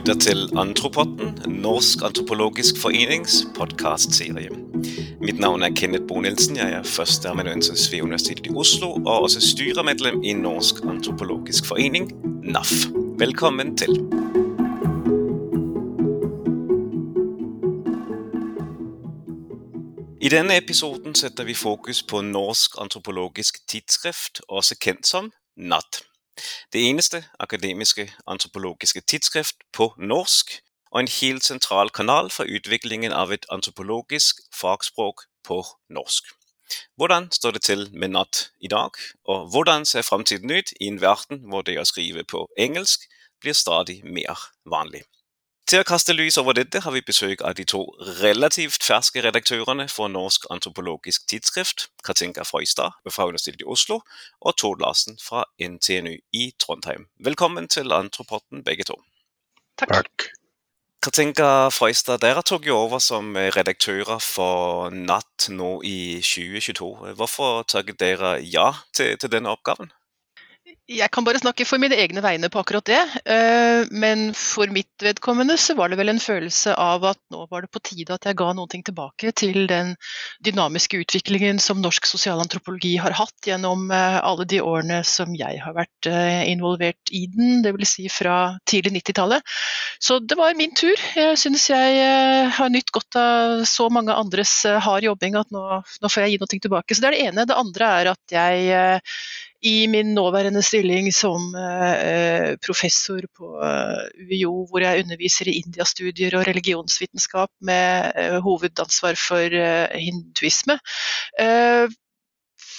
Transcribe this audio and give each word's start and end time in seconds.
lytter 0.00 0.20
til 0.20 0.58
Antropotten, 0.58 1.34
Norsk 1.60 2.02
antropologisk 2.04 2.78
forenings 2.80 3.42
podkastserie. 3.54 4.48
Mitt 5.20 5.38
navn 5.38 5.62
er 5.62 5.74
Kenneth 5.76 6.06
Bo 6.08 6.20
Nielsen. 6.20 6.56
Jeg 6.56 6.72
er 6.72 6.82
førsteamanuensis 6.82 7.92
ved 7.92 8.02
Universitetet 8.02 8.46
i 8.46 8.54
Oslo 8.56 8.88
og 8.92 9.22
også 9.22 9.40
styremedlem 9.40 10.22
i 10.24 10.32
Norsk 10.32 10.80
antropologisk 10.88 11.66
forening, 11.66 12.08
NAF. 12.44 12.72
Velkommen 13.18 13.76
til. 13.76 13.92
I 20.20 20.28
denne 20.32 20.56
episoden 20.56 21.14
setter 21.14 21.44
vi 21.44 21.54
fokus 21.54 22.02
på 22.02 22.20
Norsk 22.20 22.80
antropologisk 22.80 23.60
tidsskrift, 23.68 24.40
også 24.48 24.80
kjent 24.80 25.06
som 25.06 25.32
NAT. 25.56 26.09
Det 26.72 26.88
eneste 26.88 27.24
akademiske 27.40 28.12
antropologiske 28.26 29.00
tidsskrift 29.00 29.56
på 29.72 29.94
norsk, 29.98 30.60
og 30.90 31.00
en 31.00 31.12
helt 31.20 31.44
sentral 31.44 31.90
kanal 31.90 32.30
for 32.34 32.44
utviklingen 32.44 33.12
av 33.12 33.32
et 33.32 33.46
antropologisk 33.50 34.42
fagspråk 34.54 35.26
på 35.46 35.62
norsk. 35.90 36.24
Hvordan 36.96 37.30
står 37.32 37.50
det 37.50 37.62
til 37.62 37.88
med 37.92 38.14
natt 38.14 38.50
i 38.60 38.70
dag, 38.70 38.90
og 39.24 39.50
hvordan 39.50 39.86
ser 39.86 40.06
fremtiden 40.06 40.50
ut 40.50 40.74
i 40.80 40.86
en 40.86 41.00
verden 41.02 41.46
hvor 41.50 41.66
det 41.66 41.78
å 41.80 41.86
skrive 41.86 42.24
på 42.24 42.46
engelsk 42.58 43.06
blir 43.42 43.56
stadig 43.58 44.00
mer 44.04 44.38
vanlig? 44.64 45.02
Til 45.68 45.82
å 45.82 45.86
kaste 45.86 46.14
lys 46.16 46.38
over 46.40 46.56
dette 46.56 46.80
har 46.82 46.94
vi 46.94 47.02
besøk 47.06 47.44
av 47.46 47.54
de 47.58 47.66
to 47.68 47.84
relativt 48.18 48.82
ferske 48.86 49.22
redaktørene 49.22 49.86
for 49.92 50.10
Norsk 50.10 50.48
antropologisk 50.50 51.28
tidsskrift, 51.30 51.86
Katinka 52.06 52.42
Frøystad 52.48 52.96
fra 53.06 53.28
Universitetet 53.28 53.62
i 53.62 53.70
Oslo 53.70 54.00
og 54.40 54.56
Tord 54.58 54.82
Larsen 54.82 55.20
fra 55.22 55.44
NTNU 55.62 56.16
i 56.32 56.50
Trondheim. 56.58 57.06
Velkommen 57.22 57.70
til 57.70 57.94
Antropotten, 57.94 58.64
begge 58.66 58.88
to. 58.90 58.98
Takk. 59.78 59.94
Takk. 59.94 60.30
Katinka 61.00 61.70
Frøystad, 61.72 62.20
dere 62.20 62.42
tok 62.44 62.66
jo 62.68 62.74
over 62.76 63.00
som 63.00 63.30
redaktører 63.32 64.18
for 64.20 64.90
Natt 64.92 65.46
nå 65.48 65.78
i 65.86 66.18
2022. 66.20 67.14
Hvorfor 67.16 67.62
takket 67.70 68.02
dere 68.02 68.34
ja 68.42 68.72
til, 68.92 69.14
til 69.16 69.32
denne 69.32 69.54
oppgaven? 69.54 69.94
Jeg 70.90 71.06
kan 71.14 71.22
bare 71.22 71.38
snakke 71.38 71.64
for 71.68 71.78
mine 71.78 71.94
egne 71.94 72.22
vegne 72.24 72.48
på 72.50 72.58
akkurat 72.60 72.86
det. 72.88 73.00
Eh, 73.30 73.86
men 73.94 74.30
for 74.34 74.70
mitt 74.74 74.90
vedkommende 75.04 75.54
så 75.60 75.76
var 75.78 75.92
det 75.92 75.98
vel 76.00 76.10
en 76.10 76.22
følelse 76.22 76.74
av 76.74 77.04
at 77.12 77.20
nå 77.30 77.44
var 77.50 77.62
det 77.62 77.70
på 77.70 77.82
tide 77.86 78.16
at 78.16 78.26
jeg 78.26 78.38
ga 78.40 78.48
noe 78.56 78.70
tilbake 78.70 79.30
til 79.38 79.68
den 79.70 79.92
dynamiske 80.46 80.98
utviklingen 81.04 81.60
som 81.62 81.78
norsk 81.82 82.08
sosialantropologi 82.10 82.96
har 83.02 83.14
hatt 83.18 83.46
gjennom 83.46 83.86
eh, 83.94 84.18
alle 84.18 84.48
de 84.50 84.58
årene 84.64 85.02
som 85.06 85.36
jeg 85.38 85.60
har 85.62 85.76
vært 85.78 86.10
eh, 86.10 86.42
involvert 86.50 87.14
i 87.14 87.26
den, 87.30 87.62
dvs. 87.66 87.90
Si 87.90 88.08
fra 88.12 88.56
tidlig 88.70 89.00
90-tallet. 89.00 89.54
Så 90.02 90.18
det 90.22 90.38
var 90.38 90.58
min 90.58 90.74
tur. 90.74 90.98
Jeg 91.14 91.38
syns 91.38 91.68
jeg 91.70 92.50
har 92.56 92.72
nytt 92.72 92.90
godt 92.94 93.18
av 93.18 93.62
så 93.68 93.88
mange 93.92 94.14
andres 94.14 94.52
hard 94.82 95.06
jobbing 95.06 95.38
at 95.38 95.50
nå, 95.54 95.62
nå 96.02 96.10
får 96.10 96.26
jeg 96.26 96.34
gi 96.34 96.42
noe 96.42 96.52
tilbake. 96.56 96.94
Så 96.94 97.02
det 97.02 97.10
er 97.10 97.16
det 97.16 97.24
ene. 97.30 97.46
Det 97.46 97.58
andre 97.58 97.94
er 98.00 98.12
at 98.14 98.34
jeg 98.34 99.10
i 99.60 99.86
min 99.88 100.14
nåværende 100.14 100.62
stilling 100.64 101.10
som 101.12 101.54
eh, 101.54 102.56
professor 102.64 103.24
på 103.36 103.50
eh, 103.60 104.06
UiO, 104.24 104.64
hvor 104.70 104.80
jeg 104.80 105.04
underviser 105.04 105.50
i 105.50 105.58
indiastudier 105.60 106.36
og 106.38 106.46
religionsvitenskap 106.48 107.50
med 107.60 108.12
eh, 108.16 108.38
hovedansvar 108.40 109.18
for 109.20 109.56
hinduisme, 109.92 110.78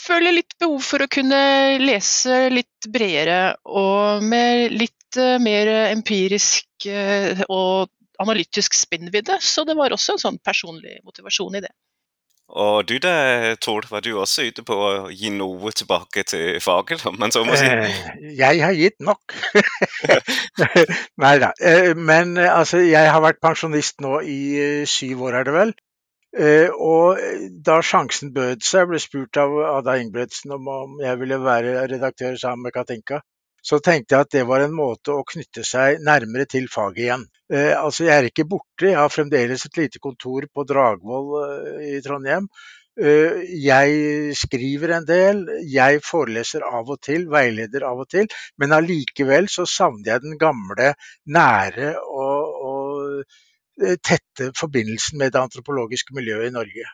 føler 0.01 0.33
litt 0.33 0.55
behov 0.59 0.81
for 0.83 1.03
å 1.03 1.09
kunne 1.11 1.41
lese 1.81 2.47
litt 2.49 2.89
bredere 2.89 3.53
og 3.69 4.23
med 4.25 4.73
litt 4.73 5.19
mer 5.43 5.69
empirisk 5.91 6.87
og 7.51 7.91
analytisk 8.21 8.73
spinnvidde. 8.77 9.37
Så 9.41 9.65
det 9.67 9.75
var 9.77 9.93
også 9.93 10.15
en 10.15 10.23
sånn 10.23 10.41
personlig 10.45 10.97
motivasjon 11.05 11.59
i 11.59 11.63
det. 11.65 11.73
Og 12.51 12.83
du 12.87 12.97
da, 12.99 13.55
Tord, 13.63 13.87
var 13.87 14.03
du 14.03 14.11
også 14.19 14.43
ute 14.49 14.63
på 14.67 14.75
å 14.75 14.89
gi 15.15 15.29
noe 15.31 15.71
tilbake 15.75 16.25
til 16.27 16.57
faget, 16.63 17.05
om 17.07 17.15
man 17.19 17.31
så 17.31 17.45
må 17.47 17.55
si? 17.55 17.67
Eh, 17.67 18.01
jeg 18.35 18.59
har 18.59 18.75
gitt 18.75 18.97
nok. 18.99 19.35
Nei 21.23 21.35
da. 21.39 21.53
Eh, 21.63 21.93
men 21.95 22.35
eh, 22.35 22.51
altså, 22.51 22.81
jeg 22.83 23.07
har 23.07 23.23
vært 23.23 23.39
pensjonist 23.43 24.03
nå 24.03 24.19
i 24.27 24.83
syv 24.89 25.23
år, 25.29 25.39
er 25.39 25.47
det 25.47 25.55
vel. 25.55 25.73
Og 26.79 27.19
da 27.63 27.81
sjansen 27.83 28.31
bød 28.35 28.61
seg, 28.63 28.87
ble 28.87 28.99
spurt 29.03 29.39
av 29.39 29.55
Ada 29.79 29.97
Ingebretsen 29.99 30.53
om 30.55 30.99
jeg 31.03 31.19
ville 31.19 31.39
være 31.43 31.87
redaktør 31.91 32.37
sammen 32.39 32.67
med 32.67 32.75
Katinka, 32.75 33.19
så 33.61 33.79
tenkte 33.83 34.15
jeg 34.15 34.25
at 34.25 34.33
det 34.33 34.43
var 34.49 34.65
en 34.65 34.75
måte 34.75 35.13
å 35.13 35.25
knytte 35.27 35.63
seg 35.67 36.01
nærmere 36.05 36.47
til 36.49 36.67
faget 36.71 37.05
igjen. 37.05 37.25
Eh, 37.53 37.73
altså 37.77 38.07
Jeg 38.07 38.17
er 38.17 38.29
ikke 38.29 38.49
borte, 38.49 38.89
jeg 38.89 38.99
har 38.99 39.13
fremdeles 39.13 39.65
et 39.67 39.77
lite 39.77 40.01
kontor 40.01 40.47
på 40.53 40.65
Dragvoll 40.67 41.33
eh, 41.45 41.89
i 41.95 42.01
Trondheim. 42.05 42.49
Eh, 42.99 43.43
jeg 43.63 44.33
skriver 44.35 44.95
en 44.97 45.05
del, 45.07 45.45
jeg 45.71 46.01
foreleser 46.03 46.65
av 46.67 46.89
og 46.91 46.99
til, 47.05 47.29
veileder 47.31 47.85
av 47.87 48.03
og 48.03 48.09
til, 48.11 48.27
men 48.59 48.75
allikevel 48.75 49.47
så 49.49 49.67
savner 49.69 50.15
jeg 50.15 50.25
den 50.25 50.37
gamle, 50.41 50.91
nære 51.37 51.93
og, 52.01 52.65
og 52.71 53.85
eh, 53.85 53.95
tette 54.03 54.51
forbindelsen 54.57 55.21
med 55.21 55.31
det 55.31 55.45
antropologiske 55.45 56.17
miljøet 56.17 56.49
i 56.49 56.57
Norge. 56.57 56.89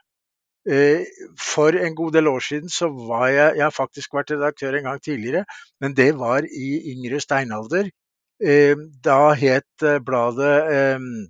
Eh, 0.67 1.05
for 1.39 1.78
en 1.79 1.95
god 1.95 2.11
del 2.17 2.28
år 2.28 2.44
siden 2.44 2.69
så 2.69 2.89
var 3.07 3.28
jeg 3.28 3.55
Jeg 3.55 3.63
har 3.63 3.72
faktisk 3.72 4.13
vært 4.13 4.31
redaktør 4.31 4.75
en 4.75 4.83
gang 4.83 5.01
tidligere, 5.01 5.45
men 5.79 5.95
det 5.95 6.11
var 6.19 6.44
i 6.44 6.69
yngre 6.94 7.19
steinalder. 7.23 7.89
Eh, 8.44 8.75
da 9.03 9.33
het 9.33 9.83
eh, 9.83 10.00
bladet 10.03 10.57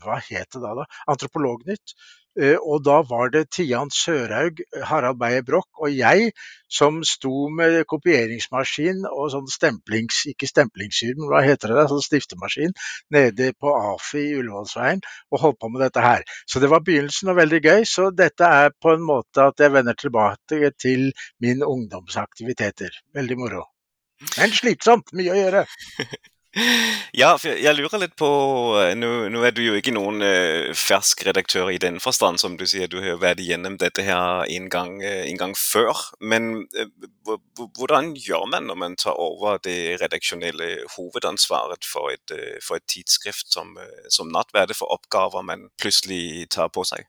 Hva 0.04 0.18
het 0.30 0.50
det 0.54 0.62
da? 0.64 0.74
da? 0.82 0.86
Antropolognytt. 1.08 1.94
Eh, 2.38 2.58
og 2.62 2.84
da 2.86 3.00
var 3.10 3.32
det 3.34 3.48
Tian 3.56 3.90
Sørhaug, 3.94 4.62
Harald 4.90 5.18
Beyer 5.22 5.46
Broch 5.46 5.82
og 5.82 5.94
jeg 5.94 6.32
som 6.70 7.00
sto 7.08 7.48
med 7.50 7.80
kopieringsmaskin 7.90 9.06
og 9.10 9.32
sånn 9.34 9.48
stemplings... 9.50 10.26
Ikke 10.30 10.50
stemplingssyr, 10.50 11.16
men 11.18 11.32
hva 11.32 11.42
heter 11.46 11.74
det? 11.74 11.88
Sånn 11.90 12.04
stiftemaskin 12.06 12.76
nede 13.16 13.50
på 13.58 13.74
AFI 13.74 14.24
i 14.28 14.38
Ullevålsveien 14.42 15.02
og 15.32 15.42
holdt 15.46 15.62
på 15.64 15.72
med 15.74 15.86
dette 15.88 16.04
her. 16.04 16.28
Så 16.46 16.62
det 16.64 16.70
var 16.74 16.86
begynnelsen 16.86 17.34
og 17.34 17.40
veldig 17.42 17.64
gøy. 17.64 17.88
Så 17.90 18.12
dette 18.14 18.54
er 18.62 18.76
på 18.76 18.94
en 18.94 19.06
måte 19.08 19.50
at 19.50 19.64
jeg 19.64 19.74
vender 19.74 19.98
tilbake 19.98 20.74
til 20.78 21.10
min 21.44 21.66
ungdomsaktiviteter. 21.66 23.02
Veldig 23.18 23.42
moro. 23.42 23.68
Men 24.38 24.54
slitsomt. 24.54 25.14
Mye 25.18 25.34
å 25.34 25.40
gjøre. 25.42 25.68
Ja, 27.18 27.32
jeg 27.42 27.74
lurer 27.78 28.02
litt 28.02 28.16
på 28.20 28.28
eh, 28.78 28.94
Nå, 28.98 29.10
nå 29.34 29.42
er 29.46 29.56
du 29.56 29.64
jo 29.64 29.78
ikke 29.78 29.94
noen 29.96 30.22
uh, 30.24 30.74
fersk 30.78 31.24
redaktør 31.28 31.72
i 31.74 31.80
den 31.82 32.00
forstand, 32.04 32.42
som 32.42 32.58
du 32.60 32.66
sier. 32.70 32.90
Du 32.92 33.00
har 33.04 33.20
vært 33.22 33.42
igjennom 33.44 33.78
dette 33.82 34.06
her 34.06 34.44
en 34.54 34.70
gang, 34.74 34.98
uh, 35.04 35.24
en 35.26 35.40
gang 35.40 35.56
før. 35.58 35.98
Men 36.20 36.68
hvordan 37.78 38.14
gjør 38.20 38.48
man 38.54 38.70
når 38.70 38.80
man 38.84 38.98
tar 39.00 39.18
over 39.22 39.62
det 39.64 39.98
redaksjonelle 40.02 40.88
hovedansvaret 40.96 41.88
for 41.88 42.14
et, 42.14 42.34
for 42.64 42.80
et 42.80 42.88
tidsskrift 42.90 43.52
som, 43.54 43.76
som 44.14 44.32
Natt? 44.34 44.54
For 44.78 44.90
oppgaver 44.94 45.46
man 45.46 45.68
plutselig 45.82 46.48
tar 46.54 46.72
på 46.74 46.86
seg? 46.88 47.08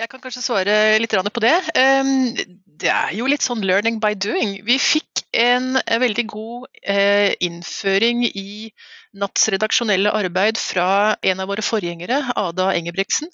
Jeg 0.00 0.08
kan 0.08 0.20
kanskje 0.22 0.40
svare 0.40 0.74
litt 0.96 1.12
på 1.12 1.42
det. 1.44 1.56
Ehm, 1.76 2.32
det 2.80 2.88
er 2.88 3.10
jo 3.12 3.26
litt 3.28 3.44
sånn 3.44 3.60
'learning 3.60 4.00
by 4.00 4.14
doing'. 4.16 4.54
Vi 4.64 4.78
fikk 4.80 5.24
en 5.36 5.76
veldig 5.76 6.24
god 6.26 6.68
eh, 6.82 7.34
innføring 7.44 8.24
i 8.24 8.72
Natts 9.12 9.50
redaksjonelle 9.52 10.08
arbeid 10.08 10.56
fra 10.56 11.16
en 11.20 11.40
av 11.40 11.52
våre 11.52 11.60
forgjengere, 11.60 12.32
Ada 12.32 12.72
Engebreksen. 12.78 13.28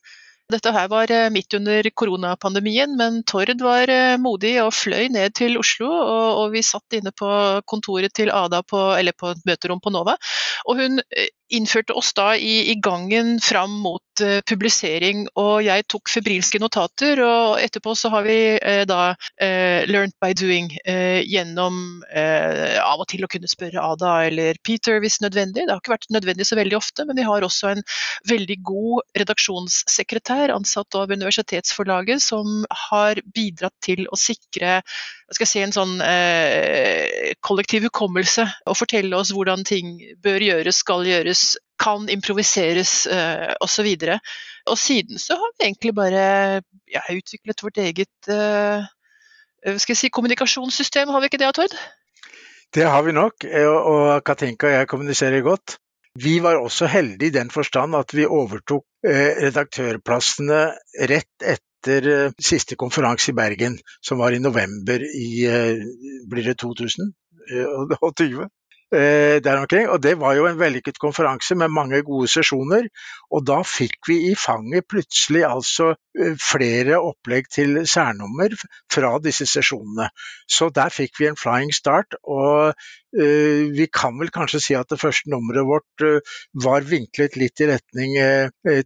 Dette 0.50 0.70
her 0.74 0.90
var 0.90 1.10
eh, 1.10 1.30
midt 1.30 1.54
under 1.54 1.86
koronapandemien, 1.94 2.98
men 2.98 3.22
Tord 3.22 3.62
var 3.62 3.86
eh, 3.86 4.18
modig 4.18 4.56
og 4.64 4.74
fløy 4.74 5.06
ned 5.14 5.38
til 5.38 5.58
Oslo. 5.62 5.86
Og 6.42 6.50
vi 6.50 6.66
satt 6.66 6.98
inne 6.98 7.14
på 7.14 7.30
kontoret 7.66 8.14
til 8.14 8.34
Ada, 8.34 8.64
på, 8.66 8.82
eller 8.98 9.14
på 9.14 9.30
et 9.30 9.46
møterom 9.46 9.78
på 9.82 9.94
Nova. 9.94 10.18
Og 10.66 10.82
hun 10.82 10.98
innførte 11.48 11.94
oss 11.94 12.12
da 12.16 12.32
i, 12.36 12.70
i 12.72 12.74
gangen 12.82 13.36
fram 13.40 13.78
mot 13.82 14.22
uh, 14.22 14.40
publisering, 14.48 15.26
og 15.38 15.62
jeg 15.66 15.86
tok 15.90 16.10
febrilske 16.10 16.60
notater. 16.62 17.20
Og 17.22 17.60
etterpå 17.62 17.94
så 17.98 18.10
har 18.14 18.26
vi 18.26 18.38
uh, 18.56 18.82
da 18.88 19.00
uh, 19.14 19.80
learned 19.90 20.16
by 20.22 20.32
doing 20.36 20.70
gjennom 20.86 21.76
av 22.16 23.00
og 23.02 23.06
til 23.10 23.24
å 23.24 23.28
kunne 23.30 23.48
spørre 23.50 23.82
Ada 23.82 24.12
eller 24.28 24.58
Peter 24.66 25.00
hvis 25.02 25.18
nødvendig. 25.22 25.66
Det 25.66 25.72
har 25.72 25.80
ikke 25.82 25.94
vært 25.94 26.08
nødvendig 26.14 26.46
så 26.48 26.58
veldig 26.58 26.76
ofte, 26.78 27.04
men 27.08 27.18
vi 27.18 27.26
har 27.26 27.44
også 27.44 27.72
en 27.72 27.82
veldig 28.30 28.56
god 28.66 29.20
redaksjonssekretær 29.20 30.54
ansatt 30.54 30.98
av 30.98 31.12
Universitetsforlaget 31.12 32.22
som 32.24 32.64
har 32.88 33.20
bidratt 33.34 33.74
til 33.84 34.06
å 34.10 34.18
sikre 34.20 34.80
skal 35.34 35.48
si, 35.50 35.60
en 35.64 35.74
sånn 35.74 35.94
kollektiv 37.42 37.88
hukommelse 37.88 38.44
og 38.70 38.76
fortelle 38.78 39.18
oss 39.18 39.32
hvordan 39.34 39.64
ting 39.66 39.96
bør 40.22 40.44
gjøres, 40.44 40.82
skal 40.84 41.02
gjøres 41.08 41.56
kan 41.82 42.06
improviseres 42.12 42.92
eh, 43.10 43.54
osv. 43.60 43.88
Og, 44.06 44.30
og 44.70 44.78
siden 44.78 45.18
så 45.18 45.38
har 45.40 45.54
vi 45.56 45.66
egentlig 45.66 45.94
bare 45.96 46.26
ja, 46.92 47.02
utviklet 47.10 47.64
vårt 47.66 47.82
eget 47.82 48.30
jeg 49.66 49.98
si, 49.98 50.12
kommunikasjonssystem, 50.14 51.10
har 51.10 51.22
vi 51.22 51.26
ikke 51.30 51.42
det, 51.42 51.50
Tord? 51.56 51.74
Det 52.74 52.84
har 52.86 53.02
vi 53.02 53.14
nok, 53.16 53.46
og 53.46 54.22
Katinka 54.26 54.68
og 54.68 54.74
jeg 54.76 54.88
kommuniserer 54.90 55.42
godt. 55.42 55.78
Vi 56.16 56.38
var 56.40 56.56
også 56.56 56.86
heldige 56.88 57.28
i 57.28 57.34
den 57.34 57.50
forstand 57.52 57.96
at 57.96 58.14
vi 58.16 58.24
overtok 58.24 58.84
eh, 59.04 59.36
redaktørplassene 59.42 60.60
rett 61.10 61.44
etter 61.44 61.65
eh, 61.88 62.34
siste 62.40 62.76
konferanse 62.76 63.32
i 63.32 63.36
Bergen, 63.36 63.78
som 64.02 64.18
var 64.18 64.32
i 64.32 64.42
november 64.42 65.02
i 65.02 65.46
blir 66.28 66.50
det 66.50 66.58
2020? 66.62 67.12
Eh, 68.94 69.42
der 69.42 69.58
omkring. 69.58 69.88
Og 69.88 70.02
det 70.02 70.14
var 70.20 70.36
jo 70.38 70.44
en 70.46 70.58
vellykket 70.58 71.00
konferanse 71.02 71.56
med 71.58 71.72
mange 71.74 72.02
gode 72.06 72.28
sesjoner. 72.30 72.86
Og 73.34 73.42
da 73.42 73.56
fikk 73.66 74.06
vi 74.06 74.18
i 74.30 74.34
fanget 74.38 74.86
plutselig 74.86 75.42
altså 75.42 75.88
eh, 76.14 76.36
flere 76.38 77.00
opplegg 77.02 77.50
til 77.50 77.80
særnummer 77.82 78.54
fra 78.92 79.10
disse 79.18 79.48
sesjonene. 79.50 80.06
Så 80.46 80.70
der 80.70 80.94
fikk 80.94 81.18
vi 81.18 81.26
en 81.26 81.40
flying 81.40 81.74
start. 81.74 82.14
Og 82.22 82.74
vi 83.16 83.86
kan 83.88 84.18
vel 84.20 84.28
kanskje 84.28 84.58
si 84.60 84.74
at 84.76 84.90
det 84.92 84.98
første 85.00 85.30
nummeret 85.32 85.64
vårt 85.64 86.02
var 86.60 86.84
vinklet 86.84 87.38
litt 87.40 87.62
i 87.64 87.68
retning 87.70 88.12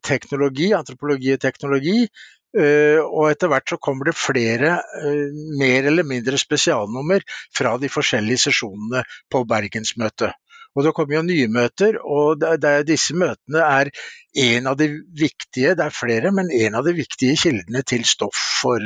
teknologi, 0.06 0.68
antropologi 0.76 1.32
og 1.34 1.40
teknologi. 1.42 2.04
Uh, 2.50 2.98
og 3.06 3.28
etter 3.30 3.50
hvert 3.50 3.70
så 3.70 3.78
kommer 3.78 4.10
det 4.10 4.16
flere 4.18 4.72
uh, 4.82 5.40
mer 5.60 5.86
eller 5.86 6.06
mindre 6.06 6.38
spesialnummer 6.40 7.22
fra 7.54 7.76
de 7.78 7.90
forskjellige 7.92 8.48
sesjonene 8.48 9.04
på 9.30 9.44
Bergensmøtet. 9.50 10.34
Og 10.74 10.86
det 10.86 10.94
kommer 10.94 11.16
jo 11.16 11.26
nye 11.26 11.48
møter, 11.50 11.96
og 11.98 12.44
disse 12.86 13.16
møtene 13.18 13.62
er 13.66 13.90
en 14.38 14.68
av 14.70 14.76
de 14.78 14.86
viktige, 15.18 15.74
det 15.74 15.86
er 15.88 15.94
flere, 15.94 16.30
men 16.30 16.52
en 16.54 16.78
av 16.78 16.86
de 16.86 16.94
viktige 16.94 17.34
kildene 17.38 17.82
til 17.82 18.06
stoff 18.06 18.38
for, 18.60 18.78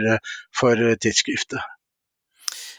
for 0.56 0.80
tidsskriftet. 0.96 1.60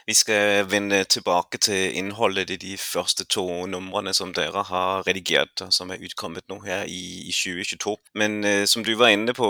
Vi 0.06 0.14
skal 0.14 0.68
vende 0.70 1.00
tilbake 1.04 1.58
til 1.58 1.96
innholdet 1.98 2.50
i 2.54 2.56
de 2.62 2.76
første 2.78 3.24
to 3.26 3.66
numrene 3.66 4.12
som 4.14 4.30
dere 4.34 4.62
har 4.68 5.02
redigert, 5.08 5.64
som 5.74 5.90
er 5.90 6.04
utkommet 6.06 6.46
nå 6.46 6.60
her 6.62 6.84
i, 6.86 7.26
i 7.26 7.34
2022. 7.34 7.96
Men 8.14 8.44
eh, 8.44 8.62
som 8.70 8.84
du 8.86 8.92
var 8.94 9.10
inne 9.10 9.34
på 9.34 9.48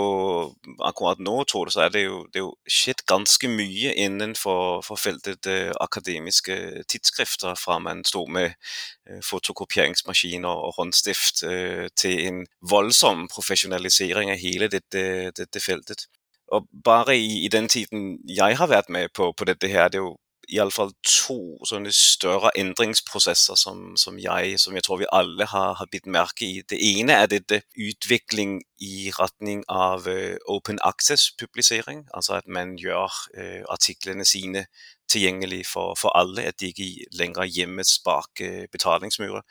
akkurat 0.81 1.21
nå, 1.21 1.43
Tore, 1.43 1.69
så 1.69 1.85
er 1.85 1.93
det 1.93 2.03
jo, 2.07 2.23
det 2.33 2.41
jo 2.41 2.49
skjedd 2.65 3.05
ganske 3.05 3.53
mye 3.53 3.93
innenfor 4.01 4.81
for 4.89 4.97
feltet 4.97 5.45
eh, 5.45 5.69
akademiske 5.77 6.59
tidsskrifter, 6.89 7.53
fra 7.53 7.77
man 7.77 8.01
sto 8.01 8.25
med 8.25 8.49
eh, 8.49 9.21
fotokopieringsmaskiner 9.29 10.49
og 10.49 10.73
håndstift 10.81 11.45
eh, 11.45 11.85
til 11.93 12.19
en 12.25 12.45
voldsom 12.65 13.27
profesjonalisering 13.29 14.33
av 14.33 14.41
hele 14.41 14.73
dette, 14.73 15.09
dette 15.37 15.61
feltet. 15.61 16.09
Og 16.49 16.65
bare 16.83 17.13
i, 17.13 17.43
i, 17.45 17.49
den 17.53 17.69
tiden 17.69 18.15
jeg 18.25 18.57
har 18.57 18.73
vært 18.73 18.89
med 18.89 19.13
på, 19.13 19.35
på 19.37 19.45
dette 19.45 19.69
her, 19.69 19.93
det 19.93 20.01
er 20.01 20.09
jo 20.09 20.15
iallfall 20.47 20.93
to 21.03 21.37
sånne 21.67 21.91
større 21.95 22.51
endringsprosesser 22.59 23.57
som, 23.59 23.95
som, 23.99 24.17
jeg, 24.21 24.55
som 24.61 24.75
jeg 24.77 24.85
tror 24.85 25.01
vi 25.01 25.09
alle 25.13 25.47
har, 25.51 25.75
har 25.79 25.89
bitt 25.91 26.07
merke 26.07 26.45
i. 26.47 26.61
Det 26.67 26.79
ene 26.79 27.17
er 27.19 27.29
dette 27.31 27.61
utvikling 27.75 28.61
i 28.83 29.11
retning 29.17 29.63
av 29.71 30.07
uh, 30.07 30.37
open 30.47 30.79
access-publisering. 30.85 32.05
Altså 32.15 32.37
at 32.39 32.47
man 32.47 32.77
gjør 32.79 33.11
uh, 33.35 33.63
artiklene 33.73 34.25
sine 34.27 34.67
tilgjengelig 35.11 35.65
for, 35.67 35.95
for, 35.99 36.15
alle. 36.17 36.47
At 36.47 36.59
de 36.61 36.71
ikke 36.71 37.09
lenger 37.19 37.49
gjemmes 37.51 37.97
bak 38.05 38.43
uh, 38.43 38.65
betalingsmurer. 38.71 39.43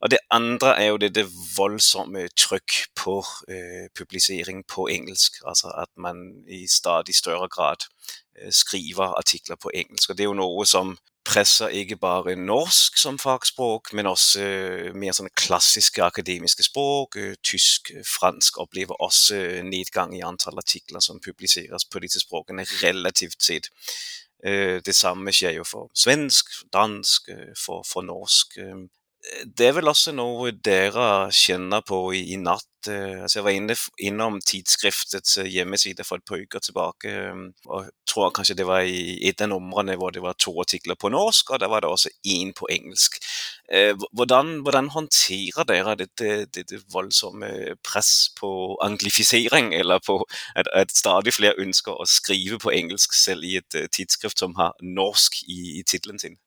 Og 0.00 0.10
det 0.10 0.18
andre 0.30 0.76
er 0.78 0.92
jo 0.92 1.00
dette 1.02 1.24
voldsomme 1.56 2.28
trykk 2.38 2.74
på 2.94 3.16
publisering 3.98 4.62
på 4.70 4.86
engelsk. 4.86 5.40
Altså 5.46 5.72
at 5.74 5.90
man 5.96 6.44
i 6.46 6.66
stadig 6.70 7.16
større 7.18 7.48
grad 7.48 7.88
Eh, 8.42 8.52
skriver 8.52 9.18
artikler 9.18 9.56
på 9.56 9.70
engelsk. 9.74 10.10
Og 10.10 10.18
Det 10.18 10.24
er 10.24 10.28
jo 10.28 10.34
noe 10.34 10.66
som 10.66 10.98
presser 11.24 11.68
ikke 11.68 11.96
bare 11.96 12.36
norsk 12.36 12.98
som 12.98 13.18
fagspråk, 13.18 13.92
men 13.92 14.06
også 14.06 14.40
eh, 14.40 14.94
mer 14.94 15.12
sånne 15.12 15.34
klassiske 15.36 16.02
akademiske 16.04 16.62
språk. 16.62 17.16
Eh, 17.16 17.34
tysk, 17.44 17.90
fransk 18.06 18.60
opplever 18.62 19.00
også 19.02 19.62
nedgang 19.64 20.14
i 20.16 20.22
antall 20.24 20.58
artikler 20.58 21.00
som 21.00 21.20
publiseres 21.20 21.84
på 21.84 21.98
disse 22.04 22.22
språkene, 22.24 22.66
relativt 22.82 23.42
sett. 23.42 23.70
Det 24.86 24.94
samme 24.94 25.32
skjer 25.34 25.56
jo 25.56 25.64
for 25.66 25.88
svensk, 25.98 26.52
dansk, 26.70 27.26
for, 27.58 27.82
for 27.82 28.06
norsk 28.06 28.54
det 29.58 29.66
er 29.66 29.74
vel 29.74 29.90
også 29.90 30.12
noe 30.14 30.52
dere 30.64 31.28
kjenner 31.34 31.82
på 31.86 31.98
i, 32.14 32.22
i 32.34 32.36
natt. 32.38 32.66
Eh, 32.86 33.18
altså 33.24 33.40
jeg 33.40 33.44
var 33.44 33.56
inne, 33.56 33.74
innom 34.06 34.38
tidsskriftets 34.46 35.40
eh, 35.42 35.48
hjemmeside 35.50 36.06
for 36.06 36.20
et 36.20 36.28
par 36.28 36.38
uker 36.38 36.62
tilbake. 36.62 37.10
Eh, 37.10 37.42
og 37.66 37.90
tror 38.08 38.30
kanskje 38.36 38.56
det 38.60 38.68
var 38.68 38.86
i 38.86 39.18
et 39.28 39.42
av 39.42 39.50
numrene 39.50 39.98
hvor 39.98 40.14
det 40.14 40.22
var 40.22 40.38
to 40.38 40.54
artikler 40.62 40.94
på 40.94 41.10
norsk, 41.12 41.50
og 41.50 41.60
der 41.60 41.72
var 41.72 41.82
det 41.82 41.90
også 41.90 42.14
én 42.30 42.54
på 42.56 42.70
engelsk. 42.70 43.18
Hvordan, 44.16 44.62
hvordan 44.64 44.86
håndterer 44.94 45.66
dere 45.68 45.92
dette, 46.00 46.46
dette, 46.56 46.78
voldsomme 46.88 47.50
press 47.84 48.30
på 48.38 48.78
anglifisering, 48.80 49.74
eller 49.76 50.00
på 50.06 50.22
at, 50.56 50.70
at, 50.72 50.94
stadig 50.96 51.34
flere 51.36 51.58
ønsker 51.60 51.92
å 51.92 52.08
skrive 52.08 52.56
på 52.62 52.72
engelsk, 52.72 53.12
selv 53.12 53.44
i 53.44 53.58
et 53.60 53.82
tidsskrift 53.92 54.40
som 54.40 54.56
har 54.56 54.78
norsk 54.80 55.42
i, 55.44 55.80
i 55.82 55.84
tittelen 55.84 56.22
sin? 56.22 56.38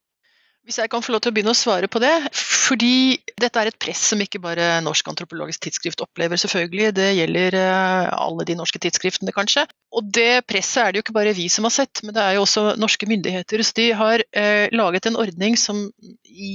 Hvis 0.71 0.79
jeg 0.79 0.87
kan 0.87 1.03
få 1.03 1.11
lov 1.11 1.19
til 1.19 1.33
å 1.33 1.35
begynne 1.35 1.51
å 1.51 1.57
svare 1.57 1.87
på 1.91 1.99
det. 1.99 2.13
Fordi 2.31 3.19
dette 3.43 3.59
er 3.59 3.67
et 3.67 3.79
press 3.83 4.05
som 4.13 4.21
ikke 4.23 4.39
bare 4.39 4.77
Norsk 4.85 5.09
antropologisk 5.11 5.65
tidsskrift 5.65 5.99
opplever, 6.05 6.39
selvfølgelig. 6.39 6.93
Det 6.95 7.07
gjelder 7.17 7.57
eh, 7.59 8.11
alle 8.15 8.45
de 8.47 8.55
norske 8.55 8.79
tidsskriftene, 8.79 9.33
kanskje. 9.35 9.65
Og 9.91 10.07
det 10.15 10.45
presset 10.47 10.79
er 10.85 10.93
det 10.93 11.01
jo 11.01 11.03
ikke 11.03 11.17
bare 11.17 11.33
vi 11.35 11.49
som 11.51 11.67
har 11.67 11.73
sett, 11.75 11.99
men 12.05 12.15
det 12.15 12.23
er 12.23 12.37
jo 12.37 12.45
også 12.45 12.63
norske 12.79 13.09
myndigheter. 13.11 13.63
Så 13.67 13.75
de 13.81 13.89
har 13.99 14.23
eh, 14.31 14.71
laget 14.71 15.09
en 15.09 15.19
ordning 15.19 15.57
som 15.59 15.81
i, 16.23 16.53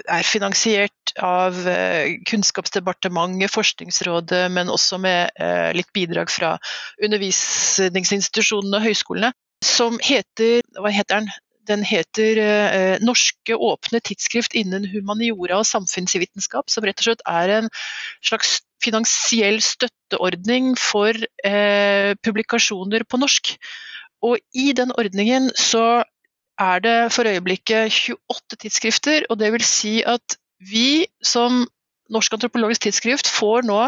er 0.00 0.26
finansiert 0.26 1.14
av 1.22 1.60
eh, 1.70 2.16
Kunnskapsdepartementet, 2.26 3.54
Forskningsrådet, 3.54 4.48
men 4.56 4.74
også 4.74 4.98
med 5.06 5.38
eh, 5.38 5.70
litt 5.78 5.92
bidrag 5.94 6.34
fra 6.34 6.56
undervisningsinstitusjonene 6.98 8.82
og 8.82 8.90
høyskolene, 8.90 9.30
som 9.62 10.02
heter 10.02 10.66
Hva 10.82 10.90
heter 10.90 11.20
den? 11.20 11.30
Den 11.70 11.84
heter 11.86 12.40
eh, 12.42 12.96
Norske 13.04 13.56
åpne 13.56 14.00
tidsskrift 14.04 14.56
innen 14.58 14.88
humaniora 14.90 15.60
og 15.62 15.68
samfunnsvitenskap, 15.68 16.70
som 16.72 16.86
rett 16.86 17.00
og 17.02 17.10
slett 17.10 17.24
er 17.30 17.54
en 17.60 17.70
slags 18.26 18.58
finansiell 18.82 19.60
støtteordning 19.62 20.72
for 20.80 21.14
eh, 21.46 22.12
publikasjoner 22.24 23.04
på 23.06 23.20
norsk. 23.20 23.54
Og 24.26 24.40
i 24.56 24.72
den 24.76 24.92
ordningen 24.98 25.50
så 25.56 26.02
er 26.60 26.82
det 26.84 26.96
for 27.14 27.28
øyeblikket 27.28 27.88
28 27.88 28.60
tidsskrifter, 28.64 29.28
og 29.30 29.38
det 29.40 29.52
vil 29.54 29.64
si 29.64 30.00
at 30.04 30.36
vi 30.60 31.06
som 31.24 31.64
Norsk 32.10 32.34
antropologisk 32.34 32.82
tidsskrift 32.88 33.28
får 33.30 33.62
nå 33.68 33.78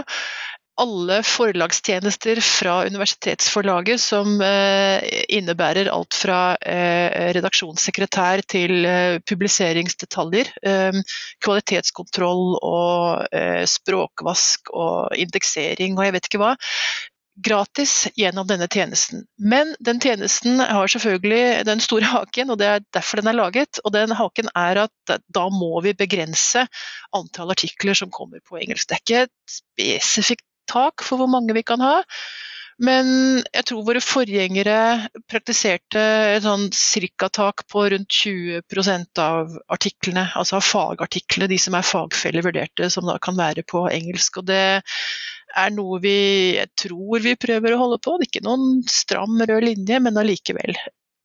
alle 0.80 1.18
forlagstjenester 1.26 2.40
fra 2.40 2.78
universitetsforlaget, 2.86 4.00
som 4.00 4.40
eh, 4.40 5.04
innebærer 5.28 5.90
alt 5.92 6.16
fra 6.16 6.56
eh, 6.56 7.32
redaksjonssekretær 7.36 8.44
til 8.48 8.86
eh, 8.88 9.18
publiseringsdetaljer. 9.28 10.52
Kvalitetskontroll 11.42 12.56
og 12.62 13.26
språkvask 13.68 14.70
og 14.72 15.16
indeksering 15.18 15.96
og 15.98 16.06
jeg 16.06 16.14
vet 16.16 16.28
ikke 16.28 16.40
hva. 16.42 16.52
Gratis 17.42 18.10
gjennom 18.18 18.46
denne 18.48 18.68
tjenesten. 18.68 19.24
Men 19.40 19.72
den 19.80 20.00
tjenesten 20.00 20.60
har 20.60 20.90
selvfølgelig 20.92 21.64
den 21.64 21.80
store 21.80 22.10
haken, 22.12 22.52
og 22.52 22.60
det 22.60 22.68
er 22.68 22.84
derfor 22.92 23.22
den 23.22 23.32
er 23.32 23.38
laget. 23.38 23.80
Og 23.84 23.94
den 23.94 24.12
haken 24.16 24.52
er 24.52 24.84
at 24.84 25.16
da 25.32 25.46
må 25.52 25.80
vi 25.84 25.96
begrense 25.96 26.66
antall 27.16 27.54
artikler 27.56 27.96
som 27.98 28.12
kommer 28.12 28.44
på 28.44 28.60
engelsk. 28.60 28.88
Det 28.88 28.98
er 28.98 29.04
ikke 29.04 29.22
et 29.26 29.56
spesifikt 29.56 30.44
tak 30.72 31.04
for 31.06 31.20
hvor 31.20 31.30
mange 31.30 31.54
vi 31.56 31.64
kan 31.66 31.84
ha. 31.84 32.00
Men 32.82 33.06
jeg 33.52 33.66
tror 33.68 33.84
våre 33.86 34.00
forgjengere 34.02 34.76
praktiserte 35.30 36.00
et 36.32 36.42
sånn 36.46 36.70
cirka-tak 36.74 37.66
på 37.70 37.84
rundt 37.92 38.16
20 38.24 39.20
av 39.22 39.52
artiklene, 39.70 40.24
altså 40.38 40.58
av 40.58 40.66
fagartiklene, 40.66 41.50
de 41.52 41.60
som 41.60 41.76
er 41.78 41.86
fagfellevurderte, 41.86 42.88
som 42.90 43.06
da 43.06 43.18
kan 43.22 43.38
være 43.38 43.62
på 43.68 43.84
engelsk. 43.92 44.40
Og 44.40 44.48
det 44.50 44.64
er 45.52 45.76
noe 45.76 46.00
vi 46.02 46.16
jeg 46.56 46.72
tror 46.86 47.22
vi 47.22 47.36
prøver 47.36 47.76
å 47.76 47.82
holde 47.84 48.00
på. 48.02 48.16
Det 48.16 48.26
er 48.26 48.32
ikke 48.32 48.48
noen 48.48 48.82
stram 48.88 49.38
rød 49.38 49.68
linje, 49.68 50.02
men 50.02 50.18
allikevel. 50.18 50.74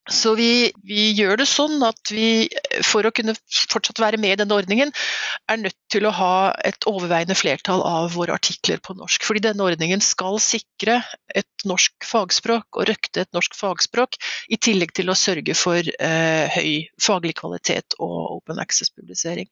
Så 0.07 0.33
vi, 0.39 0.71
vi, 0.87 1.09
gjør 1.17 1.41
det 1.41 1.47
sånn 1.49 1.81
at 1.83 2.11
vi, 2.13 2.47
for 2.85 3.07
å 3.07 3.11
kunne 3.15 3.35
fortsatt 3.71 3.99
være 3.99 4.19
med 4.21 4.35
i 4.35 4.39
denne 4.39 4.55
ordningen, 4.55 4.93
er 5.51 5.59
nødt 5.59 5.77
til 5.91 6.07
å 6.07 6.13
ha 6.15 6.35
et 6.67 6.87
overveiende 6.89 7.35
flertall 7.37 7.83
av 7.85 8.13
våre 8.15 8.35
artikler 8.37 8.79
på 8.83 8.95
norsk. 8.97 9.25
Fordi 9.27 9.43
denne 9.43 9.67
ordningen 9.67 10.03
skal 10.03 10.39
sikre 10.43 11.01
et 11.35 11.67
norsk 11.67 12.07
fagspråk 12.07 12.79
og 12.79 12.87
røkte 12.91 13.25
et 13.25 13.33
norsk 13.35 13.57
fagspråk, 13.57 14.15
i 14.47 14.59
tillegg 14.61 14.95
til 14.95 15.11
å 15.11 15.17
sørge 15.17 15.57
for 15.57 15.83
eh, 15.83 16.55
høy 16.55 16.87
faglig 17.03 17.35
kvalitet 17.41 17.99
og 17.99 18.39
open 18.39 18.63
access-publisering. 18.63 19.49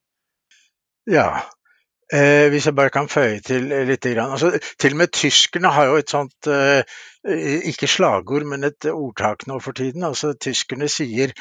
Ja, 1.11 1.43
Eh, 2.13 2.49
hvis 2.49 2.65
jeg 2.65 2.75
bare 2.75 2.89
kan 2.89 3.09
føye 3.09 3.39
til 3.41 3.63
litt. 3.89 4.05
Altså, 4.05 4.59
til 4.79 4.93
og 4.93 4.97
med 4.97 5.07
tyskerne 5.07 5.71
har 5.73 5.85
jo 5.85 5.95
et 5.97 6.09
sånt, 6.09 6.47
eh, 6.47 6.83
ikke 7.65 7.87
slagord, 7.89 8.45
men 8.45 8.63
et 8.63 8.85
ordtak 8.91 9.47
nå 9.47 9.59
for 9.59 9.71
tiden. 9.71 10.03
Altså, 10.03 10.33
tyskerne 10.33 10.87
sier 10.87 11.33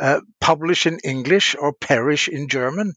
eh, 0.00 0.18
'publish 0.44 0.86
in 0.86 1.00
English 1.04 1.56
or 1.58 1.74
perish 1.80 2.28
in 2.32 2.48
German'. 2.48 2.94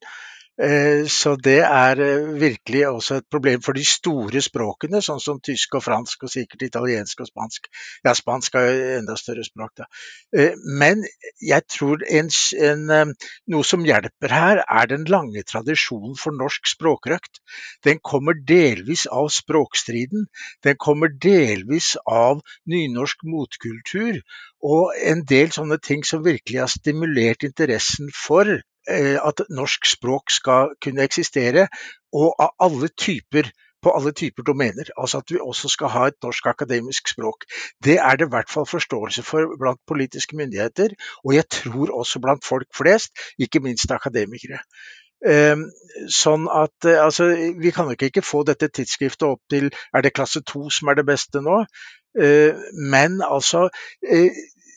Eh, 0.55 1.03
så 1.12 1.33
det 1.35 1.57
er 1.67 2.00
eh, 2.00 2.27
virkelig 2.39 2.85
også 2.88 3.17
et 3.19 3.25
problem 3.31 3.62
for 3.63 3.75
de 3.75 3.83
store 3.83 4.39
språkene, 4.43 5.01
sånn 5.03 5.19
som 5.19 5.41
tysk 5.43 5.75
og 5.75 5.83
fransk 5.83 6.24
og 6.24 6.31
sikkert 6.31 6.63
italiensk 6.69 7.25
og 7.25 7.27
spansk. 7.27 7.67
Ja, 8.07 8.13
spansk 8.15 8.55
er 8.55 8.69
jo 8.69 8.85
enda 9.01 9.17
større 9.19 9.43
språk, 9.43 9.74
da. 9.81 9.88
Eh, 10.31 10.55
men 10.79 11.03
jeg 11.43 11.65
tror 11.67 12.05
en, 12.07 12.31
en, 12.69 13.15
noe 13.51 13.67
som 13.67 13.83
hjelper 13.83 14.31
her, 14.31 14.62
er 14.63 14.88
den 14.93 15.03
lange 15.12 15.43
tradisjonen 15.43 16.15
for 16.19 16.35
norsk 16.39 16.71
språkrøkt. 16.71 17.41
Den 17.83 18.00
kommer 18.00 18.38
delvis 18.47 19.09
av 19.12 19.27
språkstriden. 19.35 20.29
Den 20.63 20.79
kommer 20.79 21.12
delvis 21.12 21.97
av 22.07 22.39
nynorsk 22.71 23.27
motkultur 23.27 24.21
og 24.65 24.95
en 25.03 25.25
del 25.27 25.51
sånne 25.53 25.77
ting 25.83 26.07
som 26.07 26.24
virkelig 26.25 26.63
har 26.63 26.71
stimulert 26.71 27.43
interessen 27.43 28.07
for 28.15 28.55
at 28.88 29.42
norsk 29.50 29.88
språk 29.89 30.30
skal 30.34 30.75
kunne 30.84 31.06
eksistere, 31.08 31.68
og 32.13 32.36
av 32.39 32.54
alle 32.68 32.89
typer 32.94 33.50
på 33.86 33.94
alle 33.94 34.12
typer 34.18 34.46
domener. 34.48 34.89
Altså 34.98 35.22
at 35.22 35.32
vi 35.32 35.39
også 35.42 35.70
skal 35.70 35.94
ha 35.94 36.08
et 36.10 36.18
norsk 36.25 36.48
akademisk 36.50 37.12
språk. 37.13 37.46
Det 37.86 37.98
er 38.01 38.18
det 38.18 38.27
i 38.27 38.34
hvert 38.34 38.50
fall 38.50 38.65
forståelse 38.70 39.24
for 39.24 39.58
blant 39.62 39.82
politiske 39.88 40.38
myndigheter, 40.38 40.96
og 41.24 41.36
jeg 41.36 41.50
tror 41.60 41.94
også 42.01 42.22
blant 42.24 42.46
folk 42.46 42.70
flest, 42.77 43.13
ikke 43.39 43.62
minst 43.65 43.92
akademikere. 43.92 44.62
Ehm, 45.25 45.70
sånn 46.12 46.50
at 46.51 46.86
eh, 46.86 47.00
altså, 47.01 47.30
Vi 47.62 47.72
kan 47.74 47.88
nok 47.89 48.04
ikke 48.04 48.22
få 48.22 48.44
dette 48.46 48.68
tidsskriftet 48.68 49.24
opp 49.25 49.39
til 49.50 49.70
er 49.96 50.04
det 50.04 50.12
klasse 50.13 50.42
to 50.46 50.68
som 50.74 50.92
er 50.92 51.00
det 51.00 51.06
beste 51.08 51.42
nå, 51.42 51.62
eh, 52.20 52.65
men 52.92 53.22
altså 53.24 53.70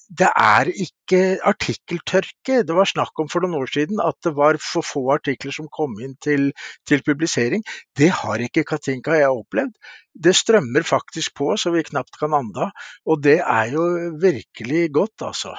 det 0.08 0.28
er 0.32 0.70
ikke 0.72 1.20
artikkeltørke. 1.44 2.62
Det 2.64 2.74
var 2.76 2.88
snakk 2.88 3.20
om 3.20 3.28
for 3.28 3.44
noen 3.44 3.58
år 3.60 3.70
siden 3.74 4.00
at 4.00 4.16
det 4.24 4.32
var 4.38 4.56
for 4.62 4.86
få 4.86 5.02
artikler 5.12 5.52
som 5.52 5.68
kom 5.72 5.98
inn 6.00 6.14
til, 6.24 6.50
til 6.88 7.04
publisering. 7.04 7.64
Det 7.96 8.08
har 8.22 8.40
ikke 8.40 8.64
Katinka 8.68 9.18
jeg 9.18 9.28
opplevd. 9.28 9.74
Det 10.16 10.34
strømmer 10.36 10.86
faktisk 10.86 11.36
på 11.38 11.52
så 11.60 11.74
vi 11.74 11.84
knapt 11.90 12.16
kan 12.20 12.36
anda, 12.36 12.70
og 13.04 13.22
det 13.22 13.40
er 13.44 13.74
jo 13.74 13.84
virkelig 14.22 14.88
godt, 14.96 15.28
altså. 15.28 15.54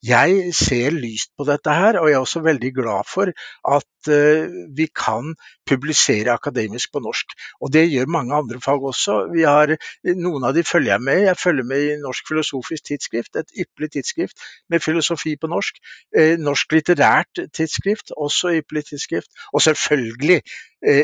Jeg 0.00 0.54
ser 0.56 0.94
lyst 0.96 1.28
på 1.36 1.44
dette 1.44 1.72
her, 1.76 1.98
og 2.00 2.08
jeg 2.08 2.16
er 2.16 2.22
også 2.24 2.40
veldig 2.40 2.70
glad 2.72 3.08
for 3.08 3.28
at 3.76 4.08
uh, 4.08 4.54
vi 4.76 4.86
kan 4.96 5.34
publisere 5.68 6.32
akademisk 6.32 6.92
på 6.92 7.02
norsk. 7.04 7.34
Og 7.60 7.72
det 7.72 7.82
gjør 7.92 8.08
mange 8.08 8.34
andre 8.34 8.60
fag 8.64 8.86
også. 8.92 9.18
Har, 9.44 9.74
noen 10.16 10.48
av 10.48 10.56
de 10.56 10.64
følger 10.64 10.94
jeg 10.94 11.04
med. 11.04 11.20
Jeg 11.26 11.36
følger 11.36 11.68
med 11.68 11.84
i 11.84 12.00
Norsk 12.00 12.32
filosofisk 12.32 12.88
tidsskrift, 12.88 13.36
et 13.36 13.52
ypperlig 13.60 13.92
tidsskrift 13.98 14.40
med 14.72 14.80
filosofi 14.80 15.36
på 15.36 15.52
norsk. 15.52 15.84
Uh, 16.16 16.40
norsk 16.40 16.72
litterært 16.78 17.44
tidsskrift, 17.52 18.16
også 18.16 18.56
ypperlig 18.62 18.86
tidsskrift. 18.88 19.28
Og 19.52 19.62
selvfølgelig 19.68 20.40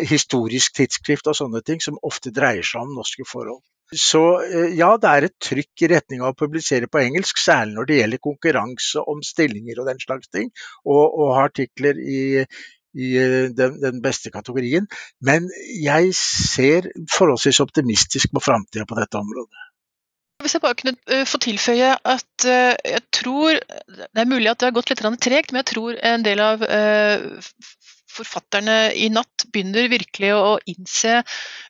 historisk 0.08 0.72
tidsskrift 0.78 1.26
og 1.28 1.36
sånne 1.36 1.60
ting, 1.60 1.82
som 1.84 1.98
ofte 2.00 2.32
dreier 2.32 2.64
seg 2.64 2.80
om 2.80 2.96
norske 2.96 3.28
forhold. 3.28 3.60
Så 3.94 4.20
eh, 4.42 4.72
ja, 4.74 4.88
det 4.98 5.10
er 5.10 5.26
et 5.28 5.36
trykk 5.42 5.84
i 5.84 5.90
retning 5.94 6.22
av 6.22 6.32
å 6.32 6.38
publisere 6.38 6.88
på 6.90 6.98
engelsk, 7.04 7.38
særlig 7.38 7.76
når 7.76 7.88
det 7.88 7.98
gjelder 8.00 8.22
konkurranse 8.24 9.04
om 9.12 9.20
stillinger 9.22 9.78
og 9.80 9.90
den 9.90 10.00
slags 10.02 10.30
ting, 10.34 10.50
og, 10.84 11.04
og 11.06 11.36
artikler 11.44 12.00
i, 12.00 12.42
i 12.98 13.12
eh, 13.22 13.46
den, 13.54 13.78
den, 13.84 14.02
beste 14.02 14.32
kategorien. 14.34 14.88
Men 15.22 15.46
jeg 15.70 16.10
ser 16.18 16.90
forholdsvis 17.14 17.62
optimistisk 17.62 18.34
på 18.34 18.42
framtida 18.42 18.88
på 18.90 18.98
dette 18.98 19.22
området. 19.22 19.62
Hvis 20.42 20.58
jeg 20.58 20.66
bare 20.66 20.76
kunne 20.76 20.98
uh, 21.08 21.22
få 21.24 21.38
tilføye 21.40 21.94
at 21.96 22.44
jeg 22.44 23.00
tror 23.08 23.56
Det 23.56 24.20
er 24.20 24.28
mulig 24.28 24.50
at 24.50 24.58
det 24.60 24.66
har 24.68 24.74
gått 24.76 24.90
litt 24.92 25.00
tregt, 25.24 25.48
men 25.48 25.62
jeg 25.62 25.70
tror 25.70 25.96
en 25.96 26.26
del 26.26 26.42
av 26.44 26.66
forfatterne 28.10 28.94
i 28.94 29.08
natt 29.12 29.48
begynner 29.52 29.90
virkelig 29.92 30.32
å 30.36 30.56
innse 30.70 31.20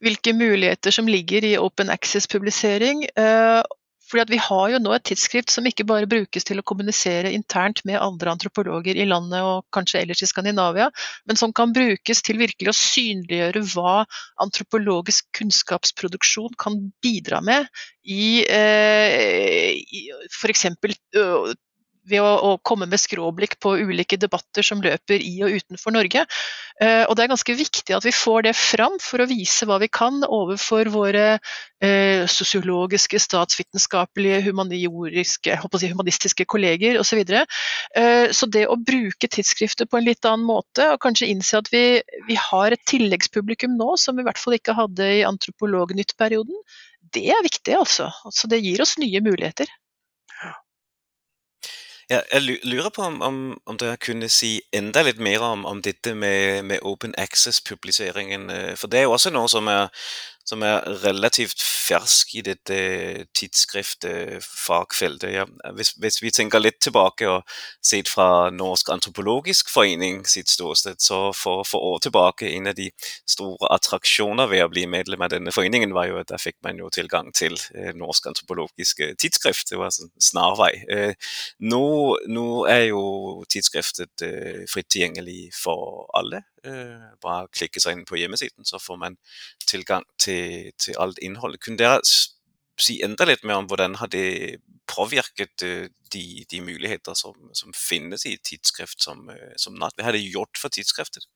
hvilke 0.04 0.34
muligheter 0.36 0.94
som 0.94 1.08
ligger 1.10 1.44
i 1.44 1.56
open 1.60 1.90
access-publisering. 1.92 3.06
Eh, 3.16 3.62
fordi 4.06 4.36
Vi 4.36 4.38
har 4.38 4.68
jo 4.70 4.78
nå 4.78 4.92
et 4.94 5.04
tidsskrift 5.08 5.50
som 5.50 5.66
ikke 5.66 5.86
bare 5.88 6.06
brukes 6.06 6.46
til 6.46 6.60
å 6.60 6.64
kommunisere 6.66 7.32
internt 7.34 7.82
med 7.88 7.98
andre 7.98 8.30
antropologer 8.36 8.94
i 8.94 9.06
landet 9.08 9.42
og 9.42 9.66
kanskje 9.74 10.02
ellers 10.02 10.22
i 10.22 10.28
Skandinavia, 10.30 10.90
men 11.26 11.38
som 11.40 11.52
kan 11.56 11.74
brukes 11.74 12.22
til 12.22 12.38
virkelig 12.38 12.70
å 12.70 12.78
synliggjøre 12.78 13.64
hva 13.74 14.04
antropologisk 14.42 15.26
kunnskapsproduksjon 15.40 16.54
kan 16.60 16.78
bidra 17.02 17.42
med 17.42 17.66
i, 18.06 18.44
eh, 18.46 19.74
i 19.74 20.06
f.eks 20.30 20.68
ved 22.10 22.22
å, 22.22 22.32
å, 22.48 22.50
komme 22.66 22.88
med 22.90 23.00
skråblikk 23.00 23.58
på 23.62 23.74
ulike 23.88 24.18
debatter 24.20 24.64
som 24.66 24.82
løper 24.84 25.22
i 25.22 25.34
og 25.46 25.56
utenfor 25.60 25.94
Norge. 25.96 26.24
Eh, 26.82 27.02
og 27.06 27.16
Det 27.16 27.24
er 27.24 27.32
ganske 27.32 27.56
viktig 27.58 27.96
at 27.96 28.06
vi 28.06 28.14
får 28.14 28.46
det 28.48 28.54
fram 28.58 28.98
for 29.02 29.22
å 29.22 29.28
vise 29.30 29.68
hva 29.68 29.78
vi 29.82 29.88
kan 29.92 30.22
overfor 30.24 30.90
våre 30.92 31.26
eh, 31.36 32.24
sosiologiske, 32.30 33.20
statsvitenskapelige, 33.22 34.42
humanistiske, 34.48 35.58
si, 35.80 35.92
humanistiske 35.92 36.48
kolleger 36.48 37.00
osv. 37.00 37.22
Så, 37.26 37.44
eh, 38.00 38.26
så 38.36 38.50
det 38.52 38.66
å 38.70 38.78
bruke 38.80 39.30
tidsskrifter 39.30 39.88
på 39.90 40.00
en 40.00 40.08
litt 40.08 40.28
annen 40.28 40.46
måte, 40.46 40.90
og 40.92 41.00
kanskje 41.04 41.30
innse 41.32 41.62
at 41.62 41.70
vi, 41.72 42.02
vi 42.28 42.38
har 42.40 42.74
et 42.74 42.84
tilleggspublikum 42.88 43.78
nå 43.78 43.96
som 44.00 44.16
vi 44.16 44.24
i 44.24 44.28
hvert 44.28 44.40
fall 44.40 44.58
ikke 44.58 44.76
hadde 44.76 45.10
i 45.18 45.24
Antropolognytt-perioden, 45.26 46.60
det 47.14 47.28
er 47.32 47.42
viktig, 47.44 47.74
altså. 47.78 48.10
altså. 48.26 48.48
Det 48.50 48.62
gir 48.62 48.82
oss 48.82 48.96
nye 49.00 49.22
muligheter. 49.24 49.70
Ja, 52.10 52.20
jeg 52.32 52.58
lurer 52.62 52.90
på 52.94 53.02
om, 53.02 53.22
om, 53.22 53.38
om, 53.66 53.78
dere 53.78 53.98
kunne 53.98 54.28
si 54.30 54.60
enda 54.72 55.02
litt 55.02 55.18
mer 55.18 55.42
om, 55.42 55.64
om 55.66 55.80
dette 55.82 56.12
med, 56.14 56.62
med 56.62 56.84
open 56.86 57.16
access-publiseringen. 57.18 58.50
Eh, 58.50 58.74
for 58.78 58.86
det 58.86 59.00
er 59.00 59.08
jo 59.08 59.16
også 59.16 59.32
noe 59.34 59.50
som 59.50 59.66
er 59.72 59.90
som 60.46 60.62
er 60.62 60.84
relativt 61.02 61.62
fersk 61.86 62.34
i 62.38 62.42
dette 62.46 62.76
tidsskriftfagfeltet. 63.36 65.30
Ja, 65.32 65.44
hvis, 65.76 65.94
hvis, 66.02 66.18
vi 66.22 66.32
tenker 66.34 66.62
litt 66.62 66.80
tilbake 66.82 67.28
og 67.30 67.56
sett 67.84 68.10
fra 68.10 68.50
Norsk 68.54 68.90
antropologisk 68.94 69.70
forening 69.72 70.24
sitt 70.28 70.50
ståsted, 70.52 71.00
så 71.02 71.32
for, 71.36 71.64
for, 71.68 71.84
år 71.94 72.02
tilbake 72.06 72.50
en 72.50 72.70
av 72.72 72.76
de 72.78 72.90
store 73.28 73.70
attraksjoner 73.76 74.50
ved 74.50 74.64
å 74.64 74.70
bli 74.72 74.86
medlem 74.90 75.22
av 75.22 75.32
denne 75.34 75.54
foreningen, 75.54 75.94
var 75.96 76.10
jo 76.10 76.20
at 76.22 76.30
da 76.32 76.40
fikk 76.40 76.58
man 76.66 76.80
jo 76.82 76.90
tilgang 76.92 77.32
til 77.36 77.54
eh, 77.74 77.92
Norsk 77.96 78.26
antropologisk 78.32 79.04
tidsskrift. 79.20 79.70
Det 79.70 79.80
var 79.80 79.92
en 79.92 80.12
snarvei. 80.22 80.72
Eh, 80.92 81.32
nå, 81.60 81.86
nå, 82.32 82.46
er 82.70 82.88
jo 82.90 83.02
tidsskriftet 83.50 84.26
eh, 84.26 84.62
fritt 84.70 84.90
tilgjengelig 84.92 85.50
for 85.56 86.06
alle. 86.16 86.42
Eh, 86.66 87.10
bare 87.22 87.46
klikke 87.54 87.80
seg 87.82 87.94
inn 87.94 88.06
på 88.08 88.18
hjemmesiden, 88.18 88.66
så 88.66 88.80
får 88.82 88.98
man 88.98 89.16
tilgang 89.68 90.06
til, 90.22 90.72
til 90.80 90.98
alt 91.02 91.20
innholdet. 91.22 91.62
Kunne 91.76 91.84
dere 91.84 92.00
si 92.80 93.02
enda 93.04 93.26
litt 93.28 93.44
mer 93.44 93.60
om 93.60 93.66
hvordan 93.68 93.98
har 94.00 94.08
det 94.08 94.64
påvirket 94.88 95.60
uh, 95.64 95.88
de, 96.12 96.44
de, 96.48 96.60
muligheter 96.64 97.14
som, 97.14 97.34
som, 97.52 97.72
finnes 97.76 98.24
i 98.24 98.38
tidsskrift 98.40 99.02
som, 99.02 99.28
uh, 99.28 99.52
som 99.60 99.74
Natt? 99.76 99.92
Hva 99.98 100.04
har 100.08 100.12
det 100.16 100.24
gjort 100.24 100.56
for 100.60 100.68
tidsskriftet? 100.72 101.26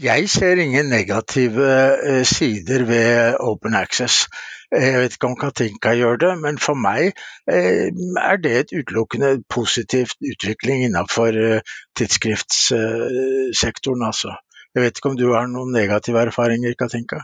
Jeg 0.00 0.28
ser 0.32 0.56
ingen 0.56 0.88
negative 0.88 1.60
uh, 1.60 2.24
sider 2.24 2.84
ved 2.88 3.36
open 3.44 3.76
access. 3.76 4.24
Jeg 4.72 4.96
vet 5.02 5.12
ikke 5.18 5.28
om 5.28 5.36
Katinka 5.36 5.92
gjør 5.98 6.16
det, 6.22 6.32
men 6.40 6.56
for 6.56 6.72
meg 6.72 7.12
er 7.52 8.38
det 8.40 8.52
et 8.56 8.72
utelukkende 8.72 9.44
positivt 9.52 10.16
utvikling 10.24 10.86
innenfor 10.86 11.60
tidsskriftssektoren. 12.00 14.00
Altså. 14.08 14.32
Jeg 14.72 14.80
vet 14.86 14.96
ikke 14.96 15.12
om 15.12 15.20
du 15.20 15.28
har 15.34 15.44
noen 15.52 15.76
negative 15.76 16.24
erfaringer, 16.24 16.72
Katinka? 16.80 17.20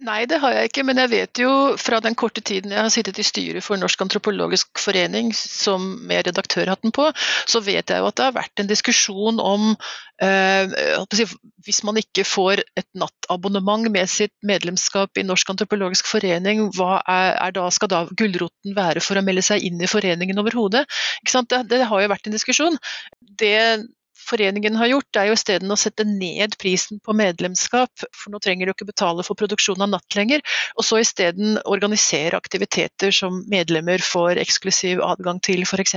Nei, 0.00 0.22
det 0.24 0.38
har 0.40 0.54
jeg 0.56 0.70
ikke, 0.70 0.82
men 0.88 0.96
jeg 0.96 1.10
vet 1.12 1.40
jo 1.42 1.50
fra 1.76 1.98
den 2.00 2.14
korte 2.16 2.40
tiden 2.40 2.72
jeg 2.72 2.80
har 2.80 2.92
sittet 2.92 3.18
i 3.20 3.24
styret 3.26 3.64
for 3.64 3.76
Norsk 3.76 4.00
antropologisk 4.00 4.80
forening 4.80 5.28
som 5.36 5.84
med 6.08 6.24
redaktørhatten 6.30 6.94
på, 6.96 7.10
så 7.44 7.60
vet 7.60 7.92
jeg 7.92 8.00
jo 8.00 8.08
at 8.08 8.16
det 8.16 8.24
har 8.24 8.38
vært 8.38 8.62
en 8.62 8.70
diskusjon 8.70 9.42
om 9.44 9.66
eh, 10.24 10.72
Hvis 11.66 11.82
man 11.84 12.00
ikke 12.00 12.24
får 12.24 12.64
et 12.80 12.88
nattabonnement 12.96 13.92
med 13.92 14.08
sitt 14.08 14.32
medlemskap 14.40 15.20
i 15.20 15.26
Norsk 15.28 15.52
antropologisk 15.52 16.08
forening, 16.08 16.70
hva 16.78 17.02
er, 17.04 17.36
er 17.36 17.56
da, 17.60 17.68
skal 17.68 17.92
da 17.92 18.06
gulroten 18.16 18.76
være 18.76 19.04
for 19.04 19.20
å 19.20 19.26
melde 19.26 19.44
seg 19.44 19.68
inn 19.68 19.84
i 19.84 19.90
foreningen 19.90 20.40
overhodet? 20.40 20.86
Det, 21.28 21.64
det 21.68 21.84
har 21.84 22.00
jo 22.00 22.12
vært 22.16 22.30
en 22.30 22.40
diskusjon. 22.40 22.80
Det 23.20 23.84
foreningen 24.28 24.76
har 24.78 24.90
gjort, 24.92 25.18
er 25.18 25.30
jo 25.30 25.36
isteden 25.38 25.72
å 25.72 25.78
sette 25.80 26.06
ned 26.06 26.56
prisen 26.60 27.00
på 27.04 27.14
medlemskap, 27.16 28.04
for 28.16 28.32
nå 28.32 28.40
trenger 28.42 28.68
du 28.68 28.74
ikke 28.74 28.88
betale 28.90 29.24
for 29.26 29.38
produksjon 29.38 29.82
av 29.82 29.92
natt 29.94 30.18
lenger, 30.18 30.44
og 30.76 30.86
så 30.86 31.00
isteden 31.02 31.58
organisere 31.64 32.38
aktiviteter 32.38 33.14
som 33.14 33.42
medlemmer 33.50 34.02
får 34.04 34.40
eksklusiv 34.42 35.02
adgang 35.04 35.40
til, 35.44 35.64
f.eks. 35.66 35.96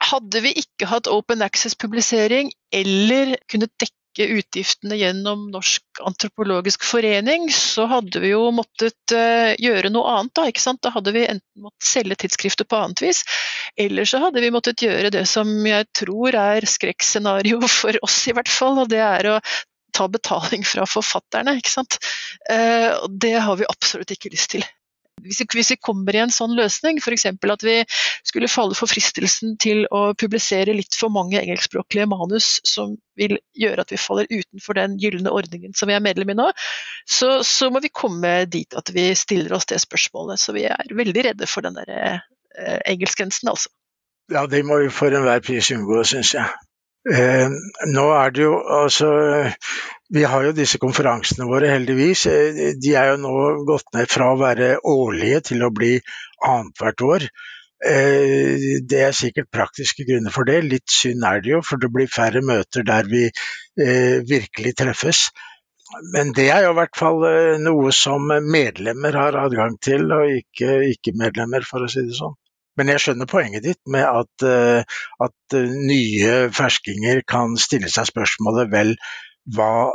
Hadde 0.00 0.40
vi 0.44 0.54
ikke 0.62 0.88
hatt 0.88 1.10
open 1.12 1.44
access-publisering 1.44 2.52
eller 2.72 3.36
kunne 3.50 3.68
dekke 3.80 3.99
dekke 4.10 4.38
utgiftene 4.38 4.96
gjennom 4.96 5.50
Norsk 5.50 5.82
antropologisk 6.02 6.84
forening, 6.84 7.50
så 7.50 7.86
hadde 7.86 8.20
vi 8.20 8.32
jo 8.32 8.50
måttet 8.50 9.14
uh, 9.14 9.54
gjøre 9.58 9.90
noe 9.90 10.08
annet. 10.16 10.34
Da 10.34 10.46
ikke 10.48 10.60
sant? 10.62 10.82
Da 10.82 10.90
hadde 10.90 11.12
vi 11.12 11.26
enten 11.26 11.62
måttet 11.62 11.86
selge 11.86 12.16
tidsskrifter 12.16 12.64
på 12.64 12.76
annet 12.76 13.02
vis, 13.02 13.22
eller 13.76 14.04
så 14.04 14.20
hadde 14.24 14.40
vi 14.40 14.50
måttet 14.50 14.82
gjøre 14.82 15.10
det 15.10 15.26
som 15.28 15.48
jeg 15.66 15.86
tror 15.96 16.34
er 16.34 16.66
skrekkscenario 16.66 17.60
for 17.80 17.96
oss, 18.02 18.22
i 18.28 18.34
hvert 18.36 18.50
fall. 18.50 18.78
Og 18.82 18.90
det 18.90 19.02
er 19.04 19.34
å 19.36 19.38
ta 19.92 20.06
betaling 20.08 20.64
fra 20.64 20.86
forfatterne. 20.86 21.58
ikke 21.58 21.72
sant? 21.72 21.98
Uh, 22.50 23.06
det 23.10 23.38
har 23.38 23.60
vi 23.60 23.68
absolutt 23.68 24.10
ikke 24.14 24.32
lyst 24.34 24.56
til. 24.56 24.66
Hvis 25.24 25.42
vi, 25.72 25.76
kommer 25.80 26.16
i 26.16 26.22
en 26.22 26.32
sånn 26.34 26.54
løsning, 26.58 27.00
f.eks. 27.00 27.26
at 27.30 27.64
vi 27.66 27.76
skulle 28.26 28.50
falle 28.50 28.76
for 28.78 28.90
fristelsen 28.90 29.56
til 29.60 29.84
å 29.94 30.10
publisere 30.18 30.74
litt 30.76 30.96
for 30.96 31.12
mange 31.12 31.40
engelskspråklige 31.40 32.08
manus 32.10 32.58
som 32.68 32.96
vil 33.20 33.36
gjøre 33.58 33.84
at 33.84 33.92
vi 33.92 34.00
faller 34.00 34.30
utenfor 34.30 34.78
den 34.78 34.96
gylne 35.00 35.32
ordningen 35.34 35.76
som 35.76 35.90
vi 35.90 35.96
er 35.96 36.04
medlem 36.04 36.32
i 36.32 36.38
nå, 36.38 36.48
så, 37.08 37.40
så, 37.46 37.70
må 37.70 37.82
vi 37.84 37.92
komme 37.92 38.44
dit 38.50 38.74
at 38.76 38.92
vi 38.94 39.10
stiller 39.18 39.52
oss 39.56 39.68
det 39.70 39.80
spørsmålet. 39.82 40.40
Så 40.40 40.56
vi 40.56 40.66
er 40.70 40.96
veldig 40.96 41.26
redde 41.30 41.50
for 41.50 41.66
den 41.66 41.76
der 41.78 41.92
eh, 42.00 42.80
engelskgrensen, 42.88 43.52
altså. 43.52 43.72
Ja, 44.30 44.46
det 44.46 44.62
må 44.66 44.78
vi 44.78 44.90
for 44.94 45.10
enhver 45.14 45.42
pris 45.42 45.72
unngå, 45.74 46.04
syns 46.06 46.36
jeg. 46.36 46.46
Eh, 47.08 47.48
nå 47.88 48.02
er 48.12 48.32
det 48.36 48.42
jo 48.44 48.56
altså 48.60 49.06
Vi 50.12 50.24
har 50.28 50.42
jo 50.44 50.50
disse 50.52 50.76
konferansene 50.82 51.46
våre, 51.48 51.70
heldigvis. 51.72 52.26
Eh, 52.28 52.74
de 52.76 52.92
er 52.98 53.12
jo 53.12 53.22
nå 53.22 53.36
gått 53.68 53.88
ned 53.96 54.10
fra 54.10 54.32
å 54.32 54.40
være 54.40 54.74
årlige 54.84 55.40
til 55.52 55.64
å 55.64 55.72
bli 55.72 55.94
annethvert 56.44 57.06
år. 57.06 57.26
Eh, 57.80 58.82
det 58.84 59.00
er 59.06 59.16
sikkert 59.16 59.48
praktiske 59.54 60.04
grunner 60.08 60.34
for 60.34 60.44
det. 60.44 60.60
Litt 60.66 60.90
synd 60.92 61.24
er 61.24 61.40
det 61.40 61.54
jo, 61.54 61.62
for 61.64 61.80
det 61.80 61.88
blir 61.94 62.10
færre 62.12 62.42
møter 62.44 62.84
der 62.84 63.08
vi 63.08 63.24
eh, 63.30 64.20
virkelig 64.28 64.74
treffes. 64.82 65.30
Men 66.12 66.34
det 66.36 66.50
er 66.52 66.66
jo 66.66 66.74
i 66.74 66.78
hvert 66.78 66.98
fall 66.98 67.24
eh, 67.30 67.56
noe 67.62 67.94
som 67.96 68.28
medlemmer 68.28 69.16
har 69.16 69.40
adgang 69.46 69.78
til, 69.82 70.10
og 70.12 70.36
ikke 70.36 70.82
ikke-medlemmer, 70.92 71.64
for 71.66 71.86
å 71.86 71.90
si 71.90 72.04
det 72.04 72.18
sånn. 72.18 72.36
Men 72.80 72.94
jeg 72.94 73.02
skjønner 73.04 73.28
poenget 73.28 73.66
ditt 73.66 73.80
med 73.92 74.06
at, 74.08 74.44
eh, 74.48 75.00
at 75.20 75.56
eh, 75.58 75.72
nye 75.88 76.36
ferskinger 76.56 77.20
kan 77.28 77.58
stille 77.60 77.90
seg 77.92 78.08
spørsmålet 78.08 78.70
vel, 78.72 78.94
hva, 79.52 79.90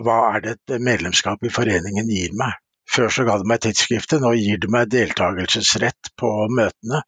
hva 0.00 0.14
er 0.30 0.44
det 0.46 0.54
et 0.54 0.78
medlemskap 0.80 1.44
i 1.44 1.52
foreningen 1.52 2.08
gir 2.08 2.32
meg? 2.40 2.56
Før 2.88 3.12
så 3.12 3.26
ga 3.28 3.36
det 3.40 3.48
meg 3.50 3.60
tidsskriftet, 3.64 4.24
nå 4.24 4.32
gir 4.38 4.62
det 4.62 4.70
meg 4.72 4.88
deltakelsesrett 4.94 6.14
på 6.20 6.30
møtene. 6.48 7.02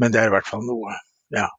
Men 0.00 0.16
det 0.16 0.22
er 0.22 0.32
i 0.32 0.34
hvert 0.38 0.48
fall 0.48 0.64
noe, 0.64 0.96
ja 1.36 1.50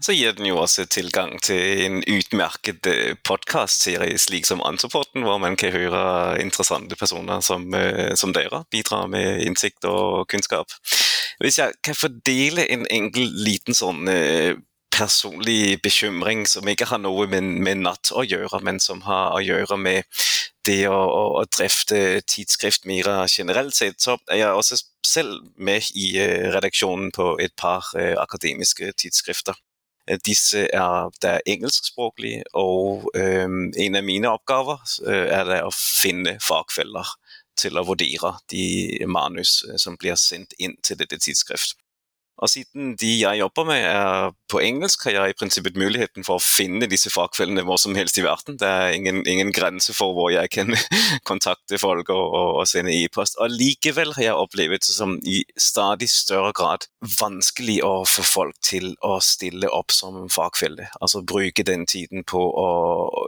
så 0.00 0.14
gir 0.16 0.32
den 0.32 0.46
jo 0.48 0.56
også 0.62 0.86
tilgang 0.88 1.34
til 1.44 1.82
en 1.84 1.98
utmerket 2.08 2.86
eh, 2.88 3.18
podkastserie 3.20 4.16
slik 4.18 4.46
som 4.48 4.62
Antroporten, 4.64 5.26
hvor 5.28 5.36
man 5.42 5.58
kan 5.60 5.74
høre 5.74 6.40
interessante 6.40 6.96
personer 6.96 7.42
som, 7.44 7.66
som, 8.16 8.32
dere 8.32 8.62
bidrar 8.72 9.10
med 9.12 9.44
innsikt 9.44 9.84
og 9.84 10.24
kunnskap. 10.32 10.72
Hvis 11.40 11.58
jeg 11.58 11.72
kan 11.84 11.96
fordele 11.96 12.66
en 12.68 12.84
enkel 12.92 13.30
liten 13.46 13.76
sånn 13.76 14.08
eh, 14.12 14.58
personlig 14.92 15.78
bekymring 15.80 16.44
som 16.50 16.68
ikke 16.68 16.90
har 16.90 17.00
noe 17.00 17.24
med, 17.32 17.46
med, 17.64 17.80
natt 17.86 18.10
å 18.12 18.26
gjøre, 18.26 18.60
men 18.66 18.80
som 18.82 19.00
har 19.06 19.32
å 19.32 19.40
gjøre 19.40 19.78
med 19.80 20.20
det 20.68 20.82
å, 20.90 20.98
å, 20.98 21.22
å 21.40 21.46
drifte 21.48 22.20
tidsskrift 22.28 22.84
mer 22.84 23.08
generelt 23.32 23.72
sett, 23.72 23.96
så 24.04 24.18
er 24.28 24.42
jeg 24.42 24.58
også 24.58 24.82
selv 25.06 25.48
med 25.56 25.88
i 25.96 26.12
redaksjonen 26.52 27.08
på 27.16 27.32
et 27.40 27.56
par 27.56 27.88
akademiske 28.20 28.92
tidsskrifter. 29.00 29.56
Disse 30.26 30.66
er 30.74 31.08
da 31.22 31.38
engelskspråklige, 31.48 32.44
og 32.58 33.08
øh, 33.14 33.48
en 33.70 33.96
av 33.96 34.04
mine 34.04 34.32
oppgaver 34.32 34.80
er 35.08 35.44
det 35.48 35.60
å 35.64 35.72
finne 35.72 36.36
fagfeller 36.44 37.14
til 37.60 37.78
å 37.78 37.86
vurdere 37.86 38.34
de 38.52 38.64
manus 39.08 39.60
øh, 39.68 39.78
som 39.80 39.98
blir 40.00 40.18
sendt 40.20 40.56
inn 40.58 40.76
til 40.86 41.00
dette 41.00 41.20
tidsskrift. 41.20 41.78
Og 42.40 42.48
siden 42.48 42.94
de 42.96 43.10
jeg 43.20 43.38
jobber 43.38 43.66
med 43.68 43.82
er 43.84 44.30
på 44.48 44.62
engelsk, 44.64 45.04
har 45.04 45.12
jeg 45.12 45.32
i 45.32 45.36
prinsippet 45.38 45.76
muligheten 45.76 46.24
for 46.24 46.40
å 46.40 46.44
finne 46.44 46.88
disse 46.88 47.12
fagfellene 47.12 47.62
hvor 47.68 47.78
som 47.80 47.94
helst 47.98 48.16
i 48.18 48.24
verden. 48.24 48.56
Det 48.60 48.68
er 48.68 48.94
ingen, 48.96 49.20
ingen 49.28 49.52
grense 49.52 49.92
for 49.96 50.16
hvor 50.16 50.30
jeg 50.32 50.48
kan 50.54 50.72
kontakte 51.28 51.78
folk 51.78 52.08
og, 52.08 52.24
og, 52.24 52.54
og 52.62 52.70
sende 52.70 52.94
e-post. 52.96 53.36
Og 53.44 53.52
likevel 53.52 54.14
har 54.16 54.24
jeg 54.24 54.38
opplevd 54.40 54.78
det 54.80 54.96
som 54.96 55.18
i 55.20 55.42
stadig 55.60 56.08
større 56.10 56.54
grad 56.56 56.88
vanskelig 57.20 57.80
å 57.84 57.92
få 58.08 58.24
folk 58.24 58.56
til 58.64 58.94
å 59.04 59.18
stille 59.24 59.68
opp 59.68 59.92
som 59.92 60.22
fagfelle. 60.32 60.88
Altså 61.00 61.20
bruke 61.20 61.66
den 61.66 61.84
tiden 61.84 62.24
på 62.24 62.40
å, 62.40 62.70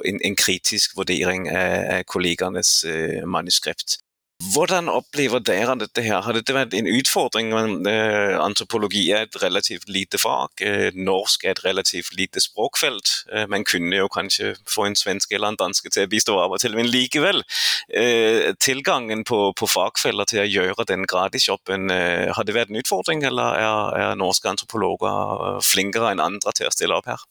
en, 0.09 0.23
en, 0.25 0.39
kritisk 0.43 0.97
vurdering 0.97 1.51
av, 1.53 1.77
av 1.99 2.07
kollegaenes 2.09 2.79
uh, 2.89 3.21
manuskript. 3.29 4.01
Hvordan 4.43 4.89
opplever 4.91 5.39
dere 5.45 5.77
dette 5.79 6.03
her? 6.03 6.23
Har 6.27 6.35
dette 6.35 6.55
vært 6.57 6.73
en 6.75 6.89
utfordring? 6.91 7.53
Eh, 7.87 8.35
antropologi 8.43 9.05
er 9.15 9.29
et 9.29 9.37
relativt 9.39 9.87
lite 9.93 10.19
fag. 10.19 10.59
Eh, 10.67 10.89
norsk 10.99 11.45
er 11.45 11.53
et 11.53 11.63
relativt 11.63 12.17
lite 12.19 12.43
språkfelt. 12.43 13.13
Eh, 13.31 13.47
man 13.47 13.63
kunne 13.63 14.01
jo 14.01 14.09
kanskje 14.11 14.57
få 14.67 14.89
en 14.89 14.99
svenske 14.99 15.37
eller 15.37 15.53
en 15.53 15.61
danske 15.61 15.93
til 15.95 16.09
å 16.09 16.11
bistå 16.11 16.39
av 16.43 16.57
og 16.57 16.63
til, 16.63 16.75
men 16.75 16.91
likevel. 16.91 17.45
Tilgangen 18.63 19.23
på, 19.29 19.39
på, 19.59 19.69
fagfeller 19.69 20.27
til 20.27 20.43
å 20.43 20.49
gjøre 20.49 20.89
den 20.89 21.07
gratisjobben, 21.07 21.91
har 22.35 22.47
det 22.47 22.57
vært 22.57 22.73
en 22.73 22.81
utfordring, 22.81 23.23
eller 23.29 23.59
er, 23.61 23.99
er 24.01 24.19
norske 24.19 24.49
antropologer 24.49 25.61
flinkere 25.63 26.13
enn 26.13 26.25
andre 26.25 26.55
til 26.57 26.67
å 26.67 26.75
stille 26.75 26.99
opp 26.99 27.11
her? 27.13 27.23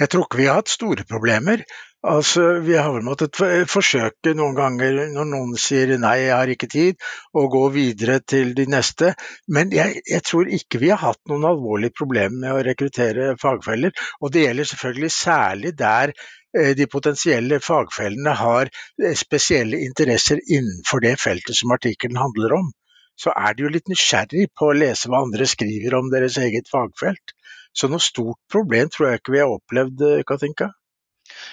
Jeg 0.00 0.10
tror 0.12 0.26
ikke 0.26 0.40
vi 0.40 0.48
har 0.48 0.58
hatt 0.60 0.72
store 0.72 1.06
problemer. 1.08 1.62
Altså, 2.04 2.60
Vi 2.60 2.76
har 2.76 2.92
vel 2.92 3.04
måttet 3.04 3.38
forsøke 3.70 4.34
noen 4.36 4.54
ganger 4.54 4.98
når 5.14 5.28
noen 5.30 5.56
sier 5.58 5.96
nei, 5.98 6.26
jeg 6.26 6.36
har 6.36 6.52
ikke 6.52 6.68
tid, 6.70 7.00
å 7.34 7.46
gå 7.50 7.62
videre 7.74 8.20
til 8.20 8.52
de 8.54 8.66
neste. 8.70 9.14
Men 9.48 9.72
jeg, 9.74 10.02
jeg, 10.06 10.22
tror 10.28 10.46
ikke 10.58 10.78
vi 10.82 10.92
har 10.92 11.00
hatt 11.02 11.22
noen 11.26 11.48
alvorlige 11.48 11.96
problemer 11.96 12.36
med 12.44 12.52
å 12.52 12.62
rekruttere 12.68 13.32
fagfeller. 13.40 13.96
Og 14.20 14.32
det 14.32 14.44
gjelder 14.44 14.70
selvfølgelig 14.70 15.12
særlig 15.16 15.74
der 15.80 16.12
eh, 16.12 16.76
de 16.78 16.86
potensielle 16.86 17.60
fagfellene 17.64 18.36
har 18.44 18.70
eh, 18.70 19.16
spesielle 19.16 19.80
interesser 19.88 20.44
innenfor 20.46 21.02
det 21.02 21.16
feltet 21.18 21.58
som 21.58 21.74
artikkelen 21.74 22.20
handler 22.22 22.58
om. 22.60 22.72
Så 23.16 23.32
er 23.32 23.56
de 23.56 23.64
jo 23.64 23.72
litt 23.72 23.88
nysgjerrig 23.88 24.50
på 24.54 24.70
å 24.70 24.78
lese 24.78 25.08
hva 25.08 25.24
andre 25.24 25.48
skriver 25.48 25.96
om 25.96 26.12
deres 26.12 26.36
eget 26.38 26.68
fagfelt. 26.70 27.34
Så 27.76 27.88
noe 27.90 28.04
stort 28.04 28.38
problem 28.52 28.92
tror 28.92 29.10
jeg 29.10 29.24
ikke 29.24 29.40
vi 29.40 29.42
har 29.46 29.58
opplevd, 29.58 30.10
eh, 30.12 30.26
Katinka. 30.28 30.76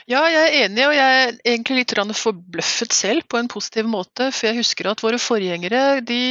Ja, 0.10 0.26
jeg 0.28 0.44
er 0.44 0.66
enig, 0.66 0.84
og 0.88 0.94
jeg 0.98 1.20
er 1.22 1.34
egentlig 1.48 1.80
litt 1.80 2.18
forbløffet 2.20 2.94
selv 2.96 3.28
på 3.30 3.40
en 3.40 3.48
positiv 3.52 3.88
måte. 3.88 4.32
For 4.36 4.50
jeg 4.50 4.60
husker 4.60 4.90
at 4.92 5.04
våre 5.04 5.20
forgjengere 5.22 6.02
de 6.04 6.22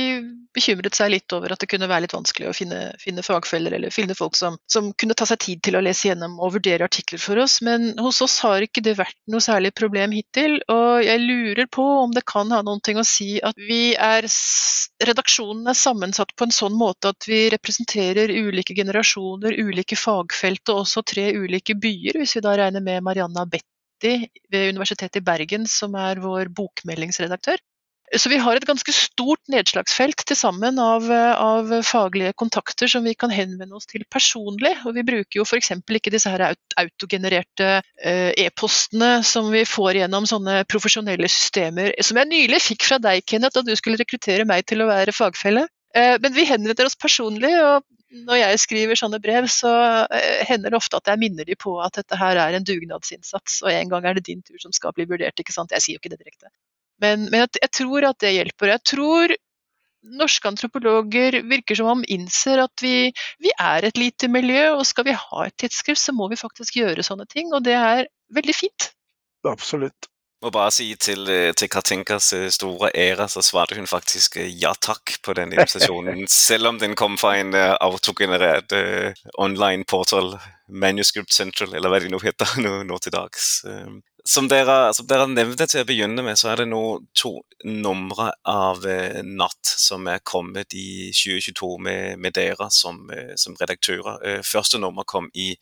bekymret 0.53 0.97
seg 0.97 1.15
litt 1.15 1.33
over 1.33 1.55
at 1.55 1.63
det 1.63 1.69
kunne 1.73 1.89
være 1.89 2.05
litt 2.05 2.15
vanskelig 2.15 2.51
å 2.51 2.55
finne, 2.57 2.81
finne 3.01 3.25
fagfeller 3.25 3.73
eller 3.79 3.95
finne 3.95 4.17
folk 4.17 4.37
som, 4.37 4.59
som, 4.71 4.91
kunne 5.01 5.17
ta 5.17 5.25
seg 5.29 5.41
tid 5.41 5.63
til 5.65 5.79
å 5.79 5.83
lese 5.85 6.11
gjennom 6.11 6.37
og 6.43 6.59
vurdere 6.59 6.85
artikler 6.85 7.23
for 7.23 7.41
oss. 7.41 7.61
Men 7.65 7.95
hos 8.03 8.21
oss 8.25 8.39
har 8.45 8.65
ikke 8.65 8.85
det 8.85 8.99
vært 9.01 9.17
noe 9.33 9.43
særlig 9.45 9.73
problem 9.79 10.13
hittil. 10.13 10.59
Og 10.73 11.01
jeg 11.07 11.23
lurer 11.25 11.71
på 11.73 11.87
om 12.03 12.13
det 12.13 12.27
kan 12.29 12.53
ha 12.53 12.61
noe 12.67 12.81
å 12.83 13.07
si 13.07 13.39
at 13.41 13.57
vi 13.57 13.95
er 13.97 14.29
Redaksjonen 15.03 15.67
er 15.67 15.75
sammensatt 15.75 16.31
på 16.39 16.47
en 16.47 16.55
sånn 16.55 16.77
måte 16.79 17.11
at 17.11 17.27
vi 17.27 17.49
representerer 17.51 18.31
ulike 18.31 18.75
generasjoner, 18.77 19.57
ulike 19.59 19.97
fagfelt 19.99 20.71
og 20.71 20.85
også 20.85 21.03
tre 21.07 21.25
ulike 21.35 21.75
byer, 21.75 22.21
hvis 22.21 22.37
vi 22.37 22.45
da 22.45 22.55
regner 22.59 22.85
med 22.85 23.03
Marianna 23.03 23.43
Betty 24.03 24.27
ved 24.51 24.73
Universitetet 24.75 25.21
i 25.21 25.25
Bergen, 25.25 25.67
som 25.67 25.95
er 25.95 26.21
vår 26.21 26.51
bokmeldingsredaktør. 26.55 27.61
Så 28.13 28.29
vi 28.29 28.37
har 28.37 28.59
et 28.59 28.67
ganske 28.69 28.93
stort 28.93 29.41
nedslagsfelt 29.49 30.21
til 30.29 30.37
sammen 30.37 30.77
av, 30.83 31.07
av, 31.09 31.71
faglige 31.87 32.35
kontakter 32.37 32.91
som 32.91 33.07
vi 33.09 33.15
kan 33.17 33.33
henvende 33.33 33.79
oss 33.79 33.89
til 33.89 34.05
personlig. 34.13 34.75
Og 34.85 34.99
vi 34.99 35.05
bruker 35.07 35.39
jo 35.39 35.47
f.eks. 35.47 35.73
ikke 35.81 36.13
disse 36.13 36.29
her 36.29 36.45
autogenererte 36.77 37.71
eh, 38.05 38.35
e-postene 38.45 39.23
som 39.25 39.49
vi 39.55 39.65
får 39.65 40.03
gjennom 40.03 40.29
sånne 40.29 40.59
profesjonelle 40.69 41.31
systemer, 41.33 41.95
som 42.05 42.21
jeg 42.21 42.29
nylig 42.35 42.61
fikk 42.61 42.85
fra 42.91 43.01
deg, 43.01 43.25
Kenneth, 43.25 43.57
da 43.57 43.65
du 43.65 43.73
skulle 43.81 44.03
rekruttere 44.03 44.45
meg 44.45 44.69
til 44.69 44.85
å 44.85 44.91
være 44.93 45.17
fagfelle. 45.17 45.65
Eh, 45.97 46.19
men 46.21 46.37
vi 46.37 46.45
henvender 46.53 46.91
oss 46.91 47.01
personlig, 47.01 47.55
og 47.65 47.81
når 48.13 48.39
jeg 48.39 48.61
skriver 48.67 48.99
sånne 48.99 49.21
brev, 49.23 49.47
så 49.51 49.71
eh, 50.13 50.43
hender 50.49 50.73
det 50.73 50.79
ofte 50.79 50.99
at 51.01 51.09
jeg 51.09 51.21
minner 51.23 51.49
de 51.49 51.57
på 51.59 51.79
at 51.85 51.97
dette 51.97 52.19
her 52.21 52.41
er 52.41 52.57
en 52.57 52.67
dugnadsinnsats, 52.67 53.63
og 53.65 53.73
en 53.73 53.93
gang 53.93 54.09
er 54.09 54.19
det 54.19 54.27
din 54.29 54.43
tur 54.45 54.61
som 54.61 54.75
skal 54.75 54.95
bli 54.97 55.07
vurdert. 55.09 55.39
ikke 55.41 55.55
sant? 55.55 55.73
Jeg 55.73 55.85
sier 55.85 55.97
jo 55.97 56.03
ikke 56.03 56.13
det 56.13 56.21
direkte. 56.21 56.53
Men, 57.03 57.27
men 57.33 57.47
jeg, 57.47 57.71
tror 57.73 58.07
at 58.11 58.21
det 58.23 58.35
hjelper. 58.37 58.75
Jeg 58.75 58.85
tror 58.93 59.35
norske 60.19 60.51
antropologer 60.51 61.41
virker 61.47 61.79
som 61.79 61.89
om 61.95 62.05
innser 62.11 62.63
at 62.63 62.85
vi, 62.85 63.11
vi, 63.43 63.53
er 63.55 63.89
et 63.89 63.99
lite 63.99 64.29
miljø, 64.31 64.69
og 64.77 64.87
skal 64.87 65.09
vi 65.09 65.17
ha 65.19 65.47
et 65.47 65.57
tidsskrift, 65.63 66.03
så 66.03 66.15
må 66.15 66.29
vi 66.31 66.41
faktisk 66.41 66.79
gjøre 66.83 67.07
sånne 67.07 67.27
ting. 67.31 67.53
Og 67.55 67.65
det 67.67 67.79
er 67.79 68.07
veldig 68.35 68.57
fint. 68.57 68.93
Absolutt. 69.49 70.12
Må 70.43 70.51
bare 70.51 70.73
si 70.75 70.89
til, 70.99 71.23
eh, 71.31 71.53
til 71.55 71.69
Katinkas 71.71 72.33
eh, 72.35 72.49
store 72.51 72.91
ære, 72.99 73.29
så 73.31 73.45
svarte 73.47 73.77
hun 73.79 73.87
faktisk 73.87 74.41
eh, 74.43 74.51
ja 74.59 74.73
takk 74.75 75.21
på 75.23 75.37
den 75.39 75.53
invitasjonen. 75.55 76.25
selv 76.47 76.73
om 76.73 76.81
den 76.83 76.97
kom 76.99 77.15
fra 77.19 77.37
en 77.39 77.55
uh, 77.55 77.77
autogenerert 77.79 78.75
uh, 78.75 79.15
online 79.39 79.87
portal, 79.87 80.35
Manuscript 80.67 81.31
Central, 81.33 81.77
eller 81.77 81.93
hva 81.93 82.01
de 82.03 82.11
nå 82.11 82.19
heter 82.25 82.59
nå, 82.59 82.81
nå 82.89 82.99
til 82.99 83.15
dags. 83.15 83.61
Uh, 83.63 84.03
som 84.27 84.51
dere, 84.51 84.91
som 84.99 85.07
dere, 85.07 85.29
nevnte 85.31 85.69
til 85.71 85.85
å 85.85 85.87
begynne 85.87 86.27
med, 86.27 86.39
så 86.39 86.51
er 86.51 86.63
det 86.65 86.69
nå 86.73 86.83
to 87.19 87.37
numre 87.63 88.33
av 88.47 88.83
Natt 89.27 89.67
som 89.67 90.07
er 90.11 90.23
kommet 90.27 90.75
i 90.79 91.11
2022 91.11 91.73
med, 91.83 92.21
med 92.23 92.35
dere 92.39 92.69
som, 92.71 93.01
som 93.35 93.59
redaktører. 93.59 94.43
Første 94.47 94.79
nummer 94.79 95.03
kom 95.03 95.27
i 95.35 95.57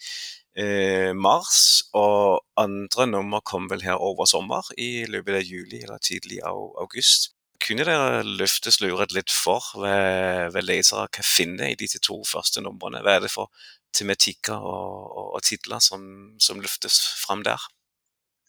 eh, 0.59 1.11
mars, 1.15 1.83
og 1.95 2.41
andre 2.61 3.07
nummer 3.11 3.45
kom 3.45 3.69
vel 3.71 3.85
her 3.87 4.01
over 4.01 4.29
sommer, 4.31 4.67
i 4.79 5.07
løpet 5.09 5.41
av 5.41 5.45
juli 5.47 5.83
eller 5.83 6.03
tidlig 6.03 6.41
av 6.47 6.63
august. 6.83 7.33
Kunne 7.61 7.85
dere 7.85 8.23
løfte 8.25 8.73
sluret 8.73 9.13
litt 9.13 9.31
for 9.31 9.61
hva, 9.77 10.49
hva 10.49 10.63
lesere 10.65 11.11
kan 11.13 11.27
finne 11.27 11.69
i 11.71 11.77
disse 11.77 12.01
to 12.03 12.23
første 12.25 12.63
numrene? 12.65 13.03
Hva 13.05 13.19
er 13.19 13.27
det 13.27 13.33
for 13.33 13.53
tematikker 13.97 14.57
og, 14.57 15.11
og, 15.11 15.27
og 15.37 15.45
titler 15.45 15.83
som, 15.85 16.03
som, 16.43 16.63
løftes 16.63 16.99
fram 17.21 17.45
der? 17.47 17.61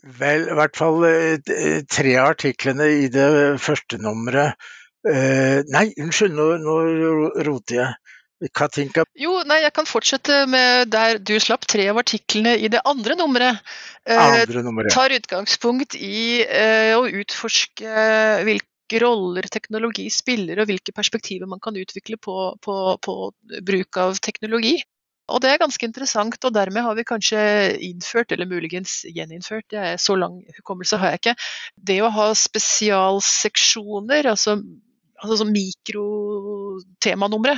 Vel, 0.02 0.48
i 0.50 0.58
hvert 0.58 0.78
fall 0.78 1.04
eh, 1.06 1.82
tre 1.90 2.14
av 2.18 2.32
artiklene 2.34 2.88
i 3.04 3.10
det 3.14 3.28
første 3.62 4.00
nummeret 4.02 4.56
eh, 5.06 5.62
Nei, 5.70 5.92
unnskyld, 6.02 6.34
nå, 6.38 6.48
nå 6.64 6.78
roter 7.46 7.78
jeg. 7.78 8.01
Katinka? 8.50 9.06
Jo, 9.20 9.42
nei, 9.46 9.60
jeg 9.62 9.74
kan 9.76 9.86
fortsette 9.90 10.46
med 10.50 10.90
der 10.94 11.20
du 11.22 11.36
slapp. 11.42 11.66
Tre 11.70 11.90
av 11.92 11.98
artiklene 12.02 12.56
i 12.58 12.68
det 12.72 12.82
andre 12.90 13.16
nummeret 13.20 13.60
eh, 14.10 14.18
andre 14.18 14.64
nummeret. 14.66 14.92
tar 14.94 15.14
utgangspunkt 15.14 15.96
i 16.00 16.42
eh, 16.42 16.98
å 16.98 17.06
utforske 17.06 17.86
hvilke 18.48 19.00
roller 19.04 19.46
teknologi 19.52 20.10
spiller, 20.12 20.60
og 20.60 20.68
hvilke 20.72 20.92
perspektiver 20.96 21.48
man 21.48 21.60
kan 21.64 21.78
utvikle 21.78 22.18
på, 22.18 22.56
på, 22.66 22.98
på 23.00 23.32
bruk 23.68 23.98
av 24.02 24.18
teknologi. 24.24 24.82
Og 25.32 25.40
det 25.44 25.50
er 25.54 25.62
ganske 25.62 25.86
interessant, 25.88 26.44
og 26.44 26.54
dermed 26.56 26.84
har 26.84 26.96
vi 26.98 27.04
kanskje 27.08 27.42
innført, 27.88 28.32
eller 28.34 28.50
muligens 28.50 29.06
gjeninnført, 29.08 29.74
er 29.78 29.98
så 30.02 30.16
lang 30.20 30.42
hukommelse 30.58 30.98
har 31.00 31.10
jeg 31.14 31.22
ikke, 31.22 31.36
det 31.78 32.02
å 32.04 32.10
ha 32.12 32.34
spesialseksjoner, 32.36 34.28
altså 34.34 34.58
altså 35.22 35.46
mikrotemanumre, 35.48 37.56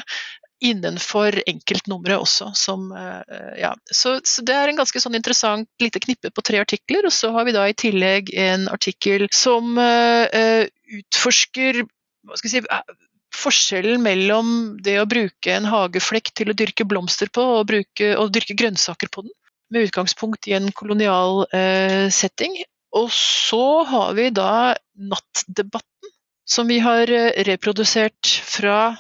innenfor 0.63 1.41
enkeltnumre 1.49 2.17
også. 2.21 2.52
Som, 2.58 2.91
eh, 2.95 3.54
ja. 3.62 3.73
så, 3.91 4.17
så, 4.23 4.43
det 4.45 4.56
er 4.56 4.71
en 4.71 4.80
ganske 4.80 5.02
sånn 5.04 5.17
interessant 5.19 5.69
lite 5.84 6.02
knippe 6.04 6.32
på 6.34 6.45
tre 6.45 6.62
artikler. 6.63 7.08
Og 7.10 7.15
så 7.15 7.34
har 7.36 7.47
vi 7.47 7.56
da 7.56 7.65
i 7.67 7.78
tillegg 7.78 8.32
en 8.39 8.69
artikkel 8.71 9.28
som 9.34 9.76
uh, 9.78 10.63
utforsker 10.99 11.84
hva 12.23 12.39
skal 12.39 12.49
jeg 12.49 12.63
si, 12.63 12.97
forskjellen 13.34 14.04
mellom 14.06 14.49
det 14.86 14.99
å 15.02 15.08
bruke 15.10 15.52
en 15.52 15.65
hageflekk 15.67 16.32
til 16.38 16.52
å 16.52 16.56
dyrke 16.56 16.86
blomster 16.88 17.32
på, 17.34 17.43
og, 17.58 17.65
bruke, 17.67 18.13
og 18.15 18.32
dyrke 18.32 18.56
grønnsaker 18.56 19.10
på 19.12 19.26
den, 19.26 19.34
med 19.73 19.89
utgangspunkt 19.89 20.47
i 20.47 20.56
en 20.56 20.69
kolonial 20.78 21.43
uh, 21.49 22.08
setting. 22.13 22.56
Og 22.95 23.10
så 23.12 23.84
har 23.89 24.13
vi 24.15 24.30
da 24.32 24.76
nattdebatten, 24.95 26.13
som 26.45 26.69
vi 26.69 26.78
har 26.84 27.10
reprodusert 27.47 28.30
fra 28.45 28.93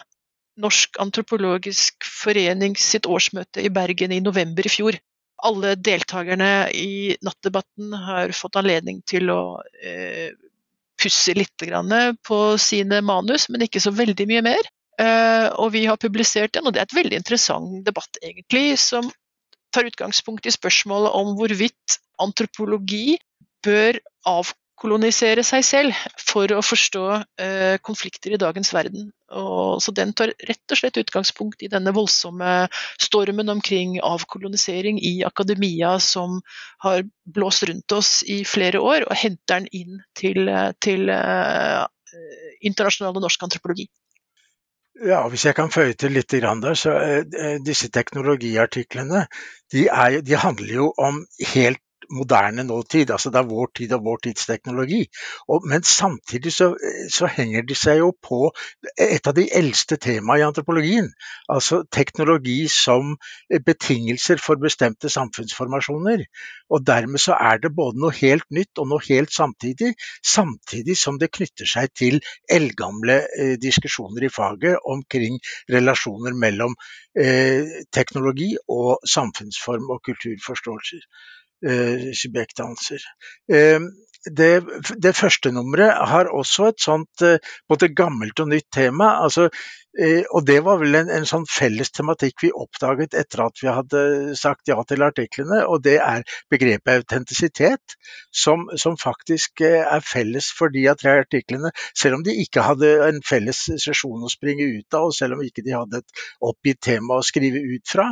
Norsk 0.61 0.99
antropologisk 1.01 2.05
forening 2.05 2.75
sitt 2.77 3.07
årsmøte 3.09 3.63
i 3.63 3.71
Bergen 3.73 4.13
i 4.13 4.21
november 4.21 4.67
i 4.67 4.71
fjor. 4.71 4.97
Alle 5.43 5.73
deltakerne 5.75 6.69
i 6.77 7.15
nattdebatten 7.25 7.95
har 8.05 8.31
fått 8.37 8.59
anledning 8.61 9.01
til 9.09 9.31
å 9.33 9.41
eh, 9.81 10.29
pusse 11.01 11.33
litt 11.35 11.65
på 12.23 12.39
sine 12.61 13.01
manus, 13.01 13.49
men 13.49 13.65
ikke 13.65 13.81
så 13.83 13.91
veldig 13.91 14.29
mye 14.29 14.45
mer. 14.45 14.71
Eh, 15.01 15.49
og 15.57 15.73
vi 15.73 15.85
har 15.89 15.97
publisert 15.97 16.53
den, 16.53 16.67
og 16.67 16.73
det 16.73 16.83
er 16.83 16.87
et 16.87 16.97
veldig 17.01 17.19
interessant 17.23 17.81
debatt, 17.85 18.21
egentlig, 18.21 18.77
som 18.77 19.09
tar 19.73 19.89
utgangspunkt 19.89 20.45
i 20.45 20.53
spørsmålet 20.53 21.15
om 21.17 21.33
hvorvidt 21.39 21.97
antropologi 22.21 23.17
bør 23.65 23.97
avklare 24.29 24.62
kolonisere 24.83 25.45
seg 25.47 25.63
selv 25.63 25.99
for 26.19 26.51
å 26.51 26.59
forstå 26.63 27.03
eh, 27.39 27.75
konflikter 27.85 28.35
i 28.35 28.39
dagens 28.41 28.73
verden. 28.75 29.07
Og, 29.31 29.79
så 29.81 29.93
den 29.95 30.11
tar 30.17 30.33
rett 30.43 30.75
og 30.75 30.79
slett 30.79 30.99
utgangspunkt 30.99 31.63
i 31.63 31.71
denne 31.71 31.93
voldsomme 31.95 32.67
stormen 33.01 33.49
omkring 33.53 33.95
avkolonisering 34.03 34.99
i 34.99 35.15
akademia 35.25 35.95
som 36.03 36.41
har 36.83 37.05
blåst 37.23 37.65
rundt 37.69 37.95
oss 37.95 38.11
i 38.27 38.43
flere 38.47 38.83
år, 38.83 39.07
og 39.07 39.17
henter 39.17 39.63
den 39.63 39.71
inn 39.71 40.03
til, 40.19 40.51
til 40.83 41.09
eh, 41.15 41.83
internasjonal 42.67 43.15
og 43.15 43.27
norsk 43.27 43.47
antropologi. 43.47 43.87
Ja, 45.03 45.23
Hvis 45.27 45.47
jeg 45.47 45.55
kan 45.57 45.71
føye 45.73 45.95
til 45.97 46.13
litt 46.13 46.29
der, 46.29 46.75
så 46.77 46.91
uh, 46.93 47.55
Disse 47.65 47.89
teknologiartiklene 47.89 49.25
de, 49.73 49.87
er, 49.87 50.19
de 50.21 50.37
handler 50.37 50.73
jo 50.75 50.91
om 51.01 51.23
helt 51.55 51.81
moderne 52.13 52.63
nåtid. 52.67 53.11
altså 53.11 53.29
Det 53.29 53.39
er 53.41 53.49
vår 53.49 53.71
tid 53.77 53.93
og 53.97 54.05
vår 54.05 54.21
tids 54.27 54.45
teknologi. 54.45 55.01
Og, 55.47 55.67
men 55.69 55.83
samtidig 55.83 56.53
så, 56.53 56.73
så, 57.09 57.27
henger 57.33 57.65
de 57.67 57.75
seg 57.75 57.99
jo 58.01 58.11
på 58.29 58.51
et 58.97 59.27
av 59.27 59.35
de 59.37 59.47
eldste 59.59 59.97
temaene 59.97 60.41
i 60.41 60.47
antropologien. 60.47 61.09
Altså 61.49 61.83
teknologi 61.91 62.67
som 62.71 63.15
betingelser 63.65 64.41
for 64.43 64.61
bestemte 64.61 65.09
samfunnsformasjoner. 65.09 66.25
Og 66.73 66.85
dermed 66.87 67.21
så 67.21 67.37
er 67.39 67.61
det 67.63 67.73
både 67.75 68.01
noe 68.01 68.15
helt 68.17 68.47
nytt 68.53 68.81
og 68.81 68.89
noe 68.91 69.03
helt 69.07 69.33
samtidig, 69.33 69.93
samtidig 70.25 70.97
som 70.97 71.19
det 71.21 71.31
knytter 71.33 71.69
seg 71.69 71.93
til 71.97 72.19
eldgamle 72.51 73.19
eh, 73.39 73.55
diskusjoner 73.61 74.27
i 74.27 74.31
faget 74.33 74.89
omkring 74.89 75.39
relasjoner 75.71 76.35
mellom 76.45 76.75
eh, 77.17 77.83
teknologi 77.93 78.53
og 78.67 79.05
samfunnsform 79.15 79.89
og 79.93 80.03
kulturforståelser 80.09 81.07
skibekdanser. 81.63 83.03
Eh, 83.51 83.79
det, 84.31 84.63
det, 85.03 85.15
første 85.15 85.51
nummeret 85.51 85.97
har 86.07 86.31
også 86.31 86.69
et 86.71 86.83
sånt 86.83 87.23
eh, 87.27 87.41
både 87.67 87.91
gammelt 87.91 88.39
og 88.39 88.53
nytt 88.53 88.69
tema. 88.71 89.17
altså 89.23 89.49
eh, 89.99 90.23
og 90.31 90.45
det 90.47 90.61
var 90.63 90.79
vel 90.79 90.95
en, 90.95 91.09
en, 91.11 91.27
sånn 91.27 91.43
felles 91.49 91.91
tematikk 91.91 92.45
vi 92.45 92.51
oppdaget 92.55 93.17
etter 93.19 93.43
at 93.43 93.59
vi 93.59 93.67
hadde 93.67 94.03
sagt 94.39 94.71
ja 94.71 94.79
til 94.87 95.03
artiklene, 95.03 95.65
og 95.67 95.83
det 95.83 95.97
er 95.99 96.23
begrepet 96.51 97.03
autentisitet, 97.03 97.97
som, 98.31 98.69
som 98.79 98.95
faktisk 98.97 99.65
er 99.67 99.99
felles 100.07 100.53
for 100.55 100.71
de 100.71 100.87
av 100.87 101.01
tre 101.03 101.19
artiklene, 101.25 101.73
selv 101.91 102.21
om 102.21 102.23
de 102.23 102.37
ikke 102.45 102.63
hadde 102.63 102.95
en 103.09 103.21
felles 103.27 103.65
sesjon 103.75 104.23
å 104.23 104.31
springe 104.31 104.71
ut 104.79 104.99
av, 104.99 105.11
og 105.11 105.19
selv 105.19 105.35
om 105.35 105.43
ikke 105.43 105.67
de 105.67 105.75
hadde 105.75 105.99
et 105.99 106.25
oppgitt 106.39 106.79
tema 106.93 107.19
å 107.19 107.27
skrive 107.27 107.59
ut 107.59 107.87
fra. 107.91 108.07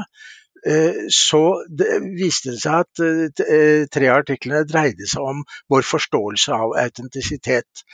Eh, 0.67 1.07
så 1.09 1.63
det 1.69 2.01
viste 2.13 2.51
det 2.53 2.59
seg 2.61 2.73
at 2.85 2.99
eh, 3.01 3.29
eh, 3.45 3.87
tre 3.89 4.09
av 4.11 4.17
artiklene 4.21 4.67
dreide 4.69 5.07
seg 5.09 5.21
om 5.33 5.39
vår 5.71 5.81
forståelse 5.87 6.53
av 6.53 6.75
autentisitet. 6.85 7.85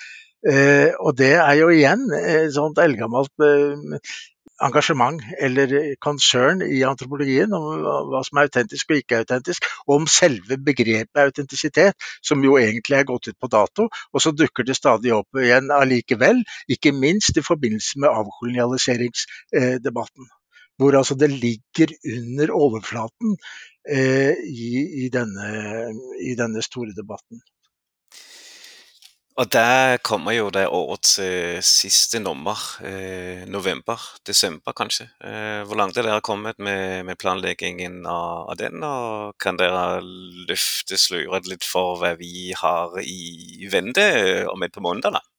Og 0.48 1.18
det 1.18 1.34
er 1.42 1.56
jo 1.58 1.68
igjen 1.74 2.12
et 2.14 2.54
sånt 2.56 2.78
eldgammelt 2.80 3.32
engasjement 4.64 5.20
eller 5.44 5.96
konsern 6.00 6.62
i 6.64 6.84
antropologien 6.88 7.52
om 7.58 7.82
hva 8.12 8.22
som 8.24 8.38
er 8.38 8.46
autentisk 8.48 8.92
og 8.94 8.98
ikke 9.02 9.20
autentisk, 9.26 9.66
og 9.90 9.94
om 9.98 10.06
selve 10.08 10.58
begrepet 10.70 11.24
autentisitet, 11.26 11.96
som 12.22 12.44
jo 12.46 12.52
egentlig 12.62 12.96
er 13.00 13.10
gått 13.10 13.28
ut 13.34 13.40
på 13.42 13.52
dato, 13.52 13.90
og 14.14 14.20
så 14.24 14.30
dukker 14.32 14.64
det 14.70 14.78
stadig 14.78 15.12
opp 15.18 15.30
igjen 15.42 15.74
allikevel, 15.74 16.38
ikke 16.70 16.94
minst 16.96 17.34
i 17.42 17.48
forbindelse 17.50 18.00
med 18.06 18.14
avkolonialiseringsdebatten 18.14 20.30
hvor 20.78 20.98
altså 20.98 21.18
det 21.18 21.30
ligger 21.34 21.94
under 22.14 22.54
overflaten 22.54 23.38
eh, 23.90 24.34
i, 24.46 24.72
i, 25.06 25.10
denne, 25.14 25.52
i, 26.22 26.36
denne, 26.38 26.64
store 26.66 26.94
debatten. 26.98 27.42
Og 29.38 29.46
der 29.54 30.00
kommer 30.02 30.34
jo 30.34 30.48
det 30.50 30.64
årets 30.74 31.20
eh, 31.22 31.60
siste 31.62 32.18
nummer. 32.20 32.58
Eh, 32.82 33.44
November-desember, 33.46 34.74
kanskje. 34.74 35.06
Eh, 35.22 35.62
hvor 35.70 35.78
langt 35.78 35.98
er 35.98 36.08
dere 36.08 36.26
kommet 36.26 36.58
med, 36.58 37.06
med 37.06 37.20
planleggingen 37.22 38.00
av, 38.10 38.50
av, 38.50 38.58
den? 38.58 38.82
Og 38.82 39.38
kan 39.42 39.60
dere 39.62 40.02
løfte 40.02 40.98
sløret 40.98 41.50
litt 41.50 41.66
for 41.70 42.02
hva 42.02 42.16
vi 42.18 42.50
har 42.58 42.98
i 43.06 43.70
vente 43.70 44.08
om 44.50 44.66
et 44.66 44.74
par 44.74 44.86
måneder? 44.90 45.20
da? 45.20 45.37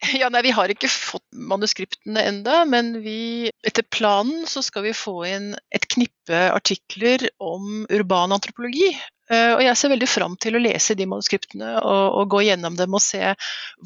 Ja, 0.20 0.30
nei, 0.32 0.42
Vi 0.42 0.54
har 0.56 0.72
ikke 0.72 0.88
fått 0.90 1.26
manuskriptene 1.36 2.22
enda, 2.30 2.64
men 2.68 2.92
vi, 3.04 3.50
etter 3.66 3.84
planen 3.84 4.46
så 4.48 4.62
skal 4.64 4.86
vi 4.88 4.96
få 4.96 5.16
inn 5.28 5.52
et 5.74 5.86
knippe 5.92 6.42
artikler 6.54 7.28
om 7.42 7.84
urban 7.92 8.32
antropologi. 8.36 8.94
Uh, 9.30 9.54
og 9.58 9.62
Jeg 9.62 9.78
ser 9.78 9.92
veldig 9.92 10.08
fram 10.10 10.36
til 10.42 10.56
å 10.56 10.62
lese 10.62 10.96
de 10.98 11.06
manuskriptene 11.06 11.76
og, 11.78 12.04
og 12.18 12.32
gå 12.32 12.44
gjennom 12.48 12.74
dem 12.78 12.96
og 12.96 13.04
se 13.04 13.22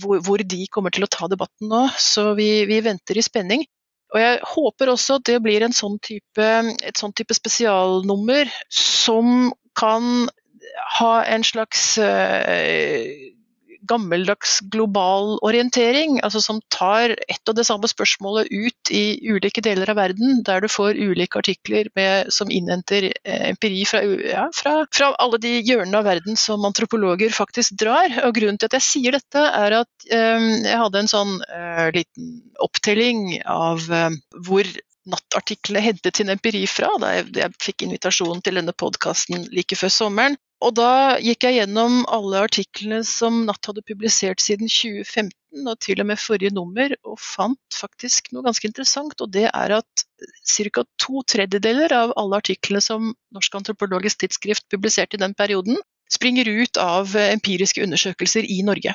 hvor, 0.00 0.22
hvor, 0.24 0.40
de 0.40 0.64
kommer 0.72 0.94
til 0.94 1.05
å 1.05 1.11
ta 1.11 1.29
debatten 1.29 1.68
nå. 1.72 1.87
Så 2.00 2.31
vi, 2.38 2.64
vi, 2.70 2.81
venter 2.85 3.18
i 3.18 3.27
spenning. 3.27 3.66
Og 4.14 4.22
Jeg 4.22 4.38
håper 4.55 4.92
også 4.92 5.18
at 5.18 5.27
det 5.29 5.40
blir 5.42 5.66
sånn 5.74 5.98
type, 5.98 6.48
et 6.87 7.00
sånn 7.00 7.12
type 7.18 7.35
spesialnummer 7.37 8.48
som 8.72 9.50
kan 9.74 10.29
ha 11.00 11.14
en 11.27 11.44
slags 11.44 11.96
uh, 11.98 13.03
gammeldags 13.88 14.59
global 14.73 15.38
orientering, 15.47 16.18
altså 16.25 16.40
som 16.44 16.61
tar 16.73 17.14
ett 17.29 17.51
og 17.51 17.59
det 17.59 17.66
samme 17.68 17.88
spørsmålet 17.90 18.51
ut 18.53 18.92
i 18.94 19.18
ulike 19.31 19.62
deler 19.64 19.92
av 19.92 19.99
verden, 20.01 20.40
der 20.47 20.64
du 20.64 20.68
får 20.73 20.99
ulike 20.99 21.40
artikler 21.40 21.90
med, 21.99 22.33
som 22.35 22.51
innhenter 22.53 23.11
eh, 23.12 23.51
empiri 23.51 23.85
fra, 23.88 24.03
ja, 24.05 24.47
fra, 24.57 24.77
fra, 24.94 25.12
alle 25.23 25.40
de 25.42 25.57
hjørnene 25.61 26.01
av 26.01 26.09
verden 26.09 26.40
som 26.40 26.64
antropologer 26.66 27.35
faktisk 27.35 27.79
drar. 27.81 28.11
Og 28.25 28.35
Grunnen 28.38 28.59
til 28.61 28.70
at 28.70 28.79
jeg 28.81 28.88
sier 28.88 29.18
dette, 29.18 29.44
er 29.64 29.79
at 29.83 30.09
eh, 30.11 30.49
jeg 30.64 30.81
hadde 30.81 31.05
en 31.05 31.12
sånn 31.12 31.37
eh, 31.44 31.87
liten 31.94 32.35
opptelling 32.64 33.40
av 33.51 33.85
eh, 33.92 34.11
hvor 34.47 34.68
nattartiklene 35.11 35.83
hentet 35.85 36.16
sin 36.16 36.33
empiri 36.33 36.64
fra 36.70 36.88
da 37.01 37.12
jeg, 37.18 37.29
jeg 37.37 37.57
fikk 37.62 37.85
invitasjon 37.87 38.40
til 38.44 38.61
denne 38.61 38.73
podkasten 38.73 39.49
like 39.53 39.77
før 39.77 39.92
sommeren. 39.92 40.38
Og 40.62 40.73
da 40.79 41.17
gikk 41.21 41.45
jeg 41.45 41.59
gjennom 41.59 42.05
alle 42.12 42.45
artiklene 42.47 43.01
som 43.07 43.43
Natt 43.49 43.67
hadde 43.69 43.83
publisert 43.87 44.40
siden 44.40 44.71
2015, 44.71 45.33
og 45.67 45.79
til 45.83 46.01
og 46.03 46.09
med 46.09 46.21
forrige 46.21 46.55
nummer, 46.55 46.95
og 47.05 47.19
fant 47.21 47.79
faktisk 47.79 48.31
noe 48.33 48.47
ganske 48.47 48.69
interessant. 48.71 49.19
Og 49.21 49.33
det 49.35 49.49
er 49.51 49.77
at 49.77 50.05
ca. 50.47 50.85
to 51.03 51.25
tredjedeler 51.35 51.93
av 51.95 52.14
alle 52.21 52.40
artiklene 52.40 52.83
som 52.85 53.12
Norsk 53.35 53.59
antropologisk 53.61 54.23
tidsskrift 54.23 54.69
publiserte 54.73 55.19
i 55.19 55.25
den 55.25 55.37
perioden, 55.37 55.81
springer 56.11 56.49
ut 56.49 56.79
av 56.81 57.14
empiriske 57.19 57.83
undersøkelser 57.85 58.47
i 58.49 58.62
Norge. 58.67 58.95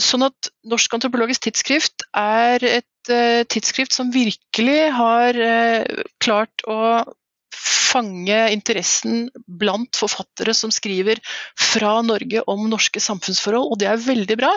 Sånn 0.00 0.24
at 0.24 0.50
Norsk 0.70 0.94
antropologisk 0.96 1.48
tidsskrift 1.48 2.04
er 2.16 2.62
et 2.64 3.12
uh, 3.12 3.42
tidsskrift 3.50 3.92
som 3.92 4.12
virkelig 4.14 4.82
har 4.96 5.36
uh, 5.36 6.04
klart 6.22 6.64
å 6.70 7.02
fange 7.90 8.38
interessen 8.54 9.28
blant 9.60 9.98
forfattere 9.98 10.54
som 10.56 10.72
skriver 10.74 11.20
fra 11.58 11.98
Norge 12.06 12.42
om 12.50 12.68
norske 12.70 13.02
samfunnsforhold, 13.02 13.72
og 13.72 13.80
det 13.80 13.90
er 13.90 14.04
veldig 14.04 14.38
bra. 14.40 14.52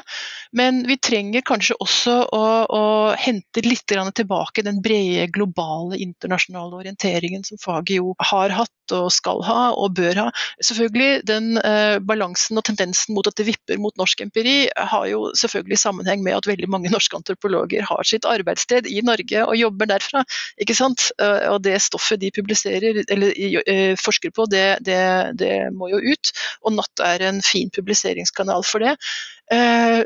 Men 0.55 0.83
vi 0.87 0.99
trenger 1.01 1.45
kanskje 1.45 1.77
også 1.83 2.17
å, 2.29 2.43
å 2.69 2.83
hente 3.19 3.65
litt 3.65 3.85
tilbake 3.89 4.63
den 4.65 4.81
brede, 4.83 5.27
globale, 5.33 5.97
internasjonale 6.01 6.83
orienteringen 6.83 7.43
som 7.45 7.59
faget 7.61 7.97
jo 7.99 8.13
har 8.21 8.53
hatt 8.53 8.71
og 8.93 9.09
skal 9.13 9.41
ha 9.47 9.71
og 9.79 9.95
bør 9.97 10.19
ha. 10.19 10.25
Selvfølgelig, 10.63 11.23
Den 11.27 11.57
eh, 11.57 11.99
balansen 12.03 12.59
og 12.59 12.65
tendensen 12.67 13.15
mot 13.15 13.27
at 13.27 13.37
det 13.39 13.47
vipper 13.47 13.79
mot 13.81 13.95
norsk 13.99 14.25
empiri, 14.25 14.67
har 14.75 15.05
jo 15.07 15.29
selvfølgelig 15.39 15.79
sammenheng 15.79 16.23
med 16.25 16.37
at 16.37 16.49
veldig 16.49 16.69
mange 16.71 16.91
norske 16.93 17.15
antropologer 17.17 17.85
har 17.87 18.03
sitt 18.07 18.27
arbeidssted 18.27 18.89
i 18.91 19.01
Norge 19.05 19.45
og 19.45 19.55
jobber 19.59 19.89
derfra. 19.93 20.23
ikke 20.61 20.77
sant? 20.77 21.09
Eh, 21.21 21.47
og 21.53 21.63
det 21.63 21.79
stoffet 21.83 22.21
de 22.21 22.31
publiserer, 22.35 23.03
eller 23.07 23.22
eh, 23.31 23.93
forsker 23.99 24.33
på, 24.35 24.47
det, 24.51 24.83
det, 24.87 25.03
det 25.39 25.53
må 25.75 25.89
jo 25.91 26.01
ut. 26.03 26.33
Og 26.63 26.75
Natt 26.77 27.03
er 27.03 27.25
en 27.29 27.41
fin 27.45 27.71
publiseringskanal 27.73 28.65
for 28.67 28.83
det. 28.83 28.97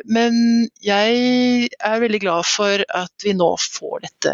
Men 0.10 0.34
jeg 0.84 1.68
er 1.70 2.00
veldig 2.02 2.20
glad 2.24 2.48
for 2.50 2.82
at 2.98 3.24
vi 3.24 3.36
nå 3.38 3.52
får 3.62 4.02
dette 4.04 4.34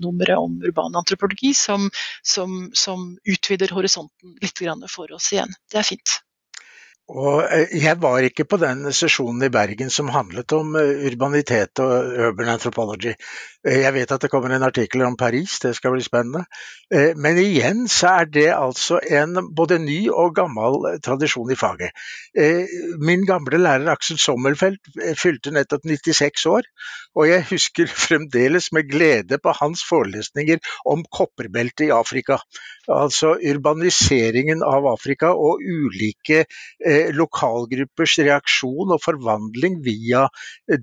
nummeret 0.00 0.38
om 0.38 0.54
urban 0.64 0.96
antropologi, 0.96 1.50
som, 1.58 1.90
som, 2.22 2.70
som 2.72 3.10
utvider 3.28 3.74
horisonten 3.74 4.38
litt 4.40 4.62
for 4.88 5.12
oss 5.12 5.32
igjen. 5.34 5.52
Det 5.68 5.82
er 5.82 5.88
fint. 5.90 6.20
Og 7.10 7.42
eh, 7.50 7.72
jeg 7.82 7.98
var 8.02 8.22
ikke 8.22 8.46
på 8.46 8.58
den 8.62 8.84
sesjonen 8.94 9.42
i 9.42 9.50
Bergen 9.52 9.90
som 9.90 10.12
handlet 10.14 10.52
om 10.54 10.76
eh, 10.78 11.06
urbanitet 11.10 11.82
og 11.82 12.12
urban 12.28 12.52
anthropology. 12.54 13.16
Eh, 13.66 13.80
jeg 13.82 13.94
vet 13.96 14.14
at 14.14 14.22
det 14.22 14.30
kommer 14.30 14.54
en 14.54 14.66
artikkel 14.66 15.02
om 15.06 15.16
Paris, 15.18 15.58
det 15.64 15.74
skal 15.78 15.96
bli 15.96 16.06
spennende. 16.06 16.44
Men 16.90 17.38
igjen 17.38 17.84
så 17.86 18.08
er 18.20 18.30
det 18.34 18.48
altså 18.50 18.98
en 19.14 19.52
både 19.54 19.76
ny 19.78 20.08
og 20.10 20.32
gammel 20.34 20.88
tradisjon 21.04 21.52
i 21.54 21.58
faget. 21.58 21.94
Min 22.98 23.22
gamle 23.28 23.60
lærer 23.62 23.92
Aksel 23.92 24.18
Sommerfelt 24.18 24.90
fylte 25.20 25.52
nettopp 25.54 25.86
96 25.86 26.48
år, 26.50 26.66
og 27.14 27.28
jeg 27.30 27.46
husker 27.52 27.92
fremdeles 28.06 28.72
med 28.74 28.90
glede 28.90 29.38
på 29.38 29.54
hans 29.60 29.84
forelesninger 29.86 30.58
om 30.90 31.04
kopperbeltet 31.14 31.86
i 31.86 31.94
Afrika. 31.94 32.40
Altså 32.90 33.36
urbaniseringen 33.38 34.64
av 34.66 34.88
Afrika 34.90 35.30
og 35.30 35.62
ulike 35.62 36.42
eh, 36.42 36.99
lokalgruppers 37.16 38.18
reaksjon 38.26 38.94
og 38.94 39.02
forvandling 39.04 39.80
via 39.84 40.26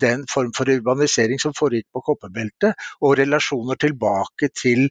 den 0.02 0.26
form 0.32 0.54
for 0.58 0.70
urbanisering 0.72 1.42
som 1.42 1.56
foregikk 1.58 1.90
på 1.94 2.04
koppebeltet 2.12 2.90
og 3.02 3.18
relasjoner 3.22 3.80
tilbake 3.82 4.52
til 4.56 4.88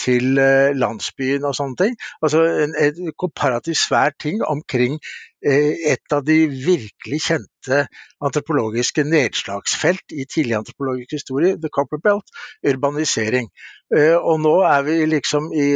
til 0.00 0.40
eh, 0.40 0.74
landsbyen 0.76 1.46
og 1.48 1.56
sånne 1.56 1.78
ting. 1.80 1.96
Altså 2.24 2.42
en, 2.64 2.74
en 2.76 3.14
komparativt 3.18 3.80
svær 3.80 4.14
ting 4.22 4.42
omkring 4.44 4.98
eh, 5.44 5.72
et 5.92 6.14
av 6.14 6.24
de 6.26 6.38
virkelig 6.50 7.20
kjente 7.28 7.80
antropologiske 8.24 9.04
nedslagsfelt 9.06 10.14
i 10.14 10.26
tidlig 10.28 10.58
antropologisk 10.60 11.16
historie, 11.18 11.56
The 11.60 11.72
Copper 11.72 12.02
Belt, 12.02 12.28
urbanisering. 12.66 13.50
Eh, 13.96 14.16
og 14.16 14.40
nå 14.44 14.54
er 14.68 14.86
vi 14.86 15.00
liksom 15.10 15.50
i, 15.54 15.66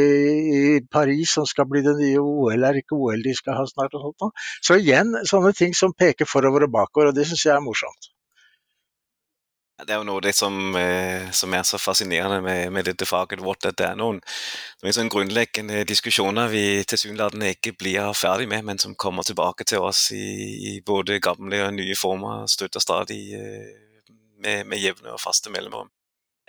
i, 0.61 0.63
Paris, 0.91 1.35
som 1.37 1.49
skal 1.49 1.69
bli 1.71 1.83
det 1.85 1.97
nye 1.99 2.21
OL, 2.21 2.63
er 2.67 2.81
ikke 2.81 2.97
OL 2.99 3.25
de 3.25 3.35
skal 3.37 3.59
ha 3.59 3.67
snart 3.69 3.97
og 3.97 4.09
sånt. 4.09 4.47
Så 4.61 4.79
igjen 4.81 5.15
sånne 5.27 5.53
ting 5.57 5.77
som 5.77 5.97
peker 5.97 6.29
forover 6.29 6.67
og 6.67 6.75
bakover, 6.79 7.11
og 7.11 7.17
det 7.17 7.29
syns 7.29 7.47
jeg 7.47 7.55
er 7.57 7.63
morsomt. 7.65 8.11
Det 9.81 9.95
er 9.95 10.01
jo 10.01 10.05
noe 10.05 10.21
av 10.21 10.35
som, 10.35 10.75
eh, 10.77 11.29
som, 11.33 11.53
er 11.53 11.63
så 11.65 11.79
fascinerende 11.81 12.41
med, 12.45 12.71
med 12.73 12.85
dette 12.85 13.07
faget 13.09 13.41
vårt. 13.41 13.65
at 13.65 13.77
Det 13.77 13.87
er 13.87 13.95
noen, 13.97 14.19
noen 14.83 14.97
sånn 14.97 15.09
grunnleggende 15.09 15.83
diskusjoner 15.89 16.51
vi 16.51 16.83
tilsynelatende 16.85 17.53
ikke 17.55 17.73
blir 17.79 18.11
ferdig 18.17 18.49
med, 18.51 18.65
men 18.67 18.81
som 18.81 18.95
kommer 18.95 19.25
tilbake 19.25 19.65
til 19.65 19.81
oss 19.81 20.09
i, 20.13 20.27
i 20.71 20.75
både 20.85 21.21
gamle 21.23 21.63
og 21.65 21.73
nye 21.77 21.97
former 21.97 22.45
støtter 22.51 22.83
stadig 22.83 23.23
eh, 23.37 23.73
med, 24.41 24.67
med 24.69 24.81
jevne 24.81 25.15
og 25.15 25.21
faste 25.21 25.53
mellomrom. 25.53 25.89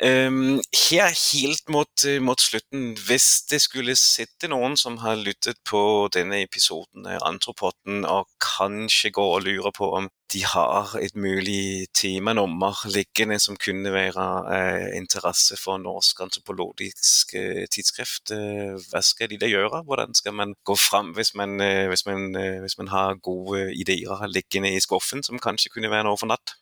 Um, 0.03 0.59
her 0.89 1.13
helt 1.13 1.69
mot, 1.71 2.05
mot, 2.25 2.41
slutten, 2.41 2.97
hvis 3.07 3.45
det 3.51 3.61
skulle 3.63 3.95
sitte 3.95 4.49
noen 4.51 4.75
som 4.81 4.97
har 4.99 5.21
lyttet 5.21 5.61
på 5.69 6.09
denne 6.11 6.41
episoden 6.43 7.07
av 7.07 7.23
Antropotten 7.29 8.03
og 8.09 8.27
kanskje 8.43 9.13
går 9.15 9.37
og 9.37 9.47
lurer 9.47 9.77
på 9.77 9.93
om 10.01 10.09
de 10.33 10.43
har 10.45 10.95
et 11.01 11.15
mulig 11.17 11.89
temanummer 11.95 12.79
liggende 12.93 13.39
som 13.43 13.59
kunne 13.61 13.93
være 13.93 14.27
eh, 14.57 14.87
interesse 14.97 15.59
for 15.61 15.81
norsk 15.83 16.23
antropologisk 16.25 17.35
eh, 17.39 17.65
tidsskrift, 17.73 18.33
eh, 18.35 18.73
hva 18.91 19.03
skal 19.05 19.31
de 19.33 19.41
da 19.43 19.51
gjøre? 19.51 19.83
Hvordan 19.89 20.15
skal 20.17 20.37
man 20.39 20.55
gå 20.65 20.77
fram 20.79 21.13
hvis 21.17 21.35
man, 21.39 21.61
eh, 21.61 21.87
hvis 21.93 22.07
man, 22.09 22.31
eh, 22.37 22.61
hvis 22.65 22.79
man 22.81 22.89
har 22.93 23.21
gode 23.23 23.69
ideer 23.75 24.27
liggende 24.29 24.73
i 24.73 24.81
skuffen 24.81 25.23
som 25.27 25.43
kanskje 25.43 25.75
kunne 25.75 25.93
være 25.93 26.09
noe 26.09 26.21
for 26.21 26.33
natt? 26.33 26.57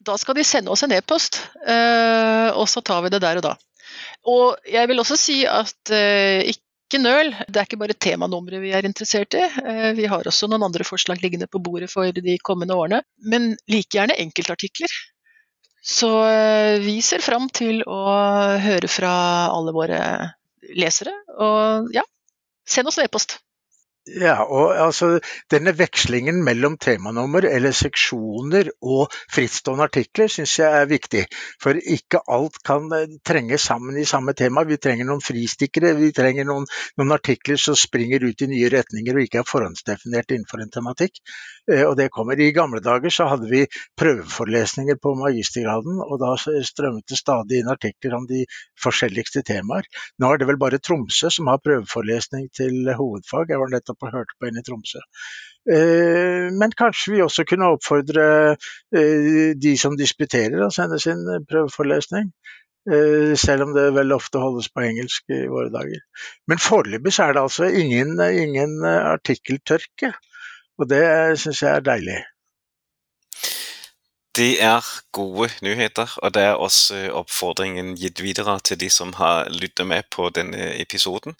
da 0.00 0.14
skal 0.16 0.32
de 0.32 0.40
sende 0.48 0.72
oss 0.72 0.80
en 0.80 0.94
e-post, 0.96 1.36
og 2.56 2.64
så 2.72 2.80
tar 2.80 3.02
vi 3.04 3.10
det 3.12 3.18
der 3.20 3.36
og 3.36 3.42
da. 3.44 3.50
Og 4.32 4.56
jeg 4.68 4.88
vil 4.88 5.02
også 5.02 5.16
si 5.20 5.42
at 5.44 5.92
eh, 5.92 6.40
ikke 6.90 7.02
nøl, 7.02 7.30
det 7.46 7.60
er 7.60 7.68
ikke 7.68 7.78
bare 7.80 7.94
temanumre 7.94 8.58
vi 8.62 8.72
er 8.74 8.88
interessert 8.88 9.36
i. 9.38 9.44
Eh, 9.46 9.90
vi 9.96 10.08
har 10.10 10.26
også 10.26 10.50
noen 10.50 10.66
andre 10.66 10.86
forslag 10.86 11.22
liggende 11.22 11.48
på 11.50 11.62
bordet 11.62 11.90
for 11.92 12.10
de 12.10 12.36
kommende 12.42 12.74
årene, 12.74 13.00
men 13.30 13.54
like 13.70 13.94
gjerne 13.94 14.18
enkeltartikler. 14.18 14.98
Så 15.80 16.10
vi 16.84 16.98
ser 17.00 17.22
fram 17.24 17.46
til 17.56 17.80
å 17.88 18.00
høre 18.60 18.88
fra 18.92 19.12
alle 19.48 19.72
våre 19.72 20.00
lesere, 20.76 21.14
og 21.40 21.88
ja, 21.96 22.04
send 22.68 22.90
oss 22.90 23.00
en 23.00 23.08
e-post. 23.08 23.38
Ja, 24.08 24.46
og 24.48 24.70
altså 24.80 25.18
denne 25.52 25.74
vekslingen 25.76 26.38
mellom 26.44 26.78
temanummer 26.80 27.44
eller 27.44 27.74
seksjoner 27.76 28.70
og 28.80 29.12
frittstående 29.28 29.84
artikler 29.90 30.30
syns 30.32 30.54
jeg 30.56 30.72
er 30.72 30.88
viktig. 30.88 31.26
For 31.60 31.76
ikke 31.76 32.22
alt 32.32 32.56
kan 32.64 32.88
eh, 32.96 33.12
trenge 33.28 33.58
sammen 33.60 33.98
i 34.00 34.06
samme 34.08 34.32
tema. 34.32 34.64
Vi 34.64 34.80
trenger 34.80 35.04
noen 35.04 35.20
fristikkere, 35.20 35.92
vi 35.98 36.08
trenger 36.16 36.48
noen, 36.48 36.64
noen 36.96 37.12
artikler 37.12 37.60
som 37.60 37.76
springer 37.76 38.24
ut 38.24 38.40
i 38.40 38.48
nye 38.48 38.70
retninger 38.72 39.18
og 39.20 39.26
ikke 39.26 39.42
er 39.42 39.50
forhåndsdefinert 39.50 40.32
innenfor 40.32 40.64
en 40.64 40.72
tematikk. 40.72 41.20
Eh, 41.70 41.84
og 41.84 41.98
det 42.00 42.08
kommer. 42.16 42.40
I 42.40 42.56
gamle 42.56 42.80
dager 42.80 43.12
så 43.12 43.28
hadde 43.28 43.52
vi 43.52 43.66
prøveforelesninger 44.00 44.96
på 44.96 45.14
magistergraden, 45.20 46.00
og 46.00 46.16
da 46.24 46.32
strømmet 46.40 47.04
det 47.12 47.20
stadig 47.20 47.60
inn 47.60 47.70
artikler 47.76 48.16
om 48.16 48.24
de 48.32 48.46
forskjelligste 48.80 49.44
temaer. 49.52 49.84
Nå 50.16 50.32
er 50.32 50.40
det 50.40 50.48
vel 50.48 50.62
bare 50.64 50.80
Tromsø 50.80 51.28
som 51.28 51.52
har 51.52 51.60
prøveforelesning 51.60 52.48
til 52.56 52.94
hovedfag. 52.96 53.52
Jeg 53.52 53.60
var 53.60 53.76
nettopp 53.76 53.89
nettopp 53.90 54.06
og 54.06 54.14
hørte 54.14 54.36
på 54.38 54.48
henne 54.48 54.62
i 54.62 54.66
Tromsø. 54.66 55.02
Eh, 55.70 56.48
men 56.56 56.72
kanskje 56.76 57.14
vi 57.14 57.22
også 57.22 57.44
kunne 57.48 57.68
oppfordre 57.74 58.56
eh, 58.96 59.52
de 59.56 59.76
som 59.78 59.96
disputerer 59.98 60.64
å 60.64 60.72
sende 60.74 60.98
sin 60.98 61.22
prøveforelesning. 61.48 62.32
Eh, 62.90 63.36
selv 63.36 63.68
om 63.68 63.74
det 63.76 63.90
vel 63.94 64.16
ofte 64.16 64.40
holdes 64.40 64.70
på 64.72 64.86
engelsk 64.86 65.28
i 65.30 65.44
våre 65.50 65.70
dager. 65.74 66.00
Men 66.48 66.62
foreløpig 66.62 67.18
er 67.20 67.34
det 67.36 67.42
altså 67.42 67.68
ingen, 67.68 68.16
ingen 68.20 68.80
artikkeltørke, 68.86 70.14
og 70.80 70.88
det 70.88 71.04
syns 71.42 71.60
jeg 71.62 71.74
er 71.74 71.84
deilig. 71.84 72.20
Det 74.36 74.62
er 74.62 74.86
gode 75.12 75.48
nyheter, 75.62 76.18
og 76.22 76.34
det 76.34 76.42
er 76.42 76.52
også 76.54 76.94
oppfordringen 77.18 77.96
gitt 77.98 78.20
videre 78.22 78.60
til 78.62 78.78
de 78.78 78.86
som 78.90 79.10
har 79.18 79.48
lyttet 79.50 79.86
med 79.90 80.06
på 80.14 80.28
denne 80.30 80.68
episoden. 80.78 81.34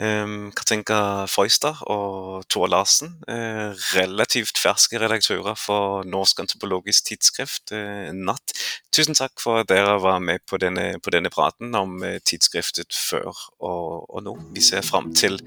Um, 0.00 0.52
Katinka 0.52 1.24
Foystad 1.32 1.80
og 1.80 2.44
Tor 2.52 2.68
Larsen, 2.68 3.14
uh, 3.24 3.72
relativt 3.96 4.60
ferske 4.60 5.00
redaktører 5.00 5.56
for 5.56 6.04
Norsk 6.04 6.40
antropologisk 6.44 7.08
tidsskrift, 7.08 7.72
Natt. 8.12 8.52
Tusen 8.92 9.16
takk 9.16 9.40
for 9.40 9.62
at 9.62 9.72
dere 9.72 9.96
var 10.02 10.20
med 10.20 10.44
på 10.44 10.60
denne, 10.60 11.00
på 11.00 11.14
denne 11.14 11.32
praten 11.32 11.72
om 11.74 12.02
uh, 12.04 12.18
tidsskriftet 12.20 12.92
før 12.92 13.32
og, 13.32 14.10
og 14.12 14.26
nå. 14.28 14.36
Vi 14.52 14.60
ser 14.60 14.84
fram 14.84 15.14
til 15.16 15.40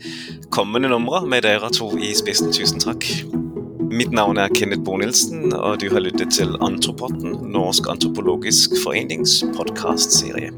kommende 0.50 0.90
numre 0.90 1.22
med 1.28 1.46
dere 1.46 1.70
to 1.70 1.94
i 2.02 2.16
spissen. 2.18 2.50
Tusen 2.56 2.82
takk. 2.82 3.06
Mitt 4.00 4.14
navn 4.16 4.38
er 4.40 4.48
Kenneth 4.48 4.80
Bo 4.88 4.94
Nielsen, 4.96 5.50
og 5.52 5.82
du 5.82 5.90
har 5.92 6.00
lyttet 6.00 6.32
til 6.32 6.54
Antropotten, 6.64 7.34
Norsk 7.52 7.90
antropologisk 7.92 8.78
forenings 8.80 9.42
podkastserie. 9.58 10.54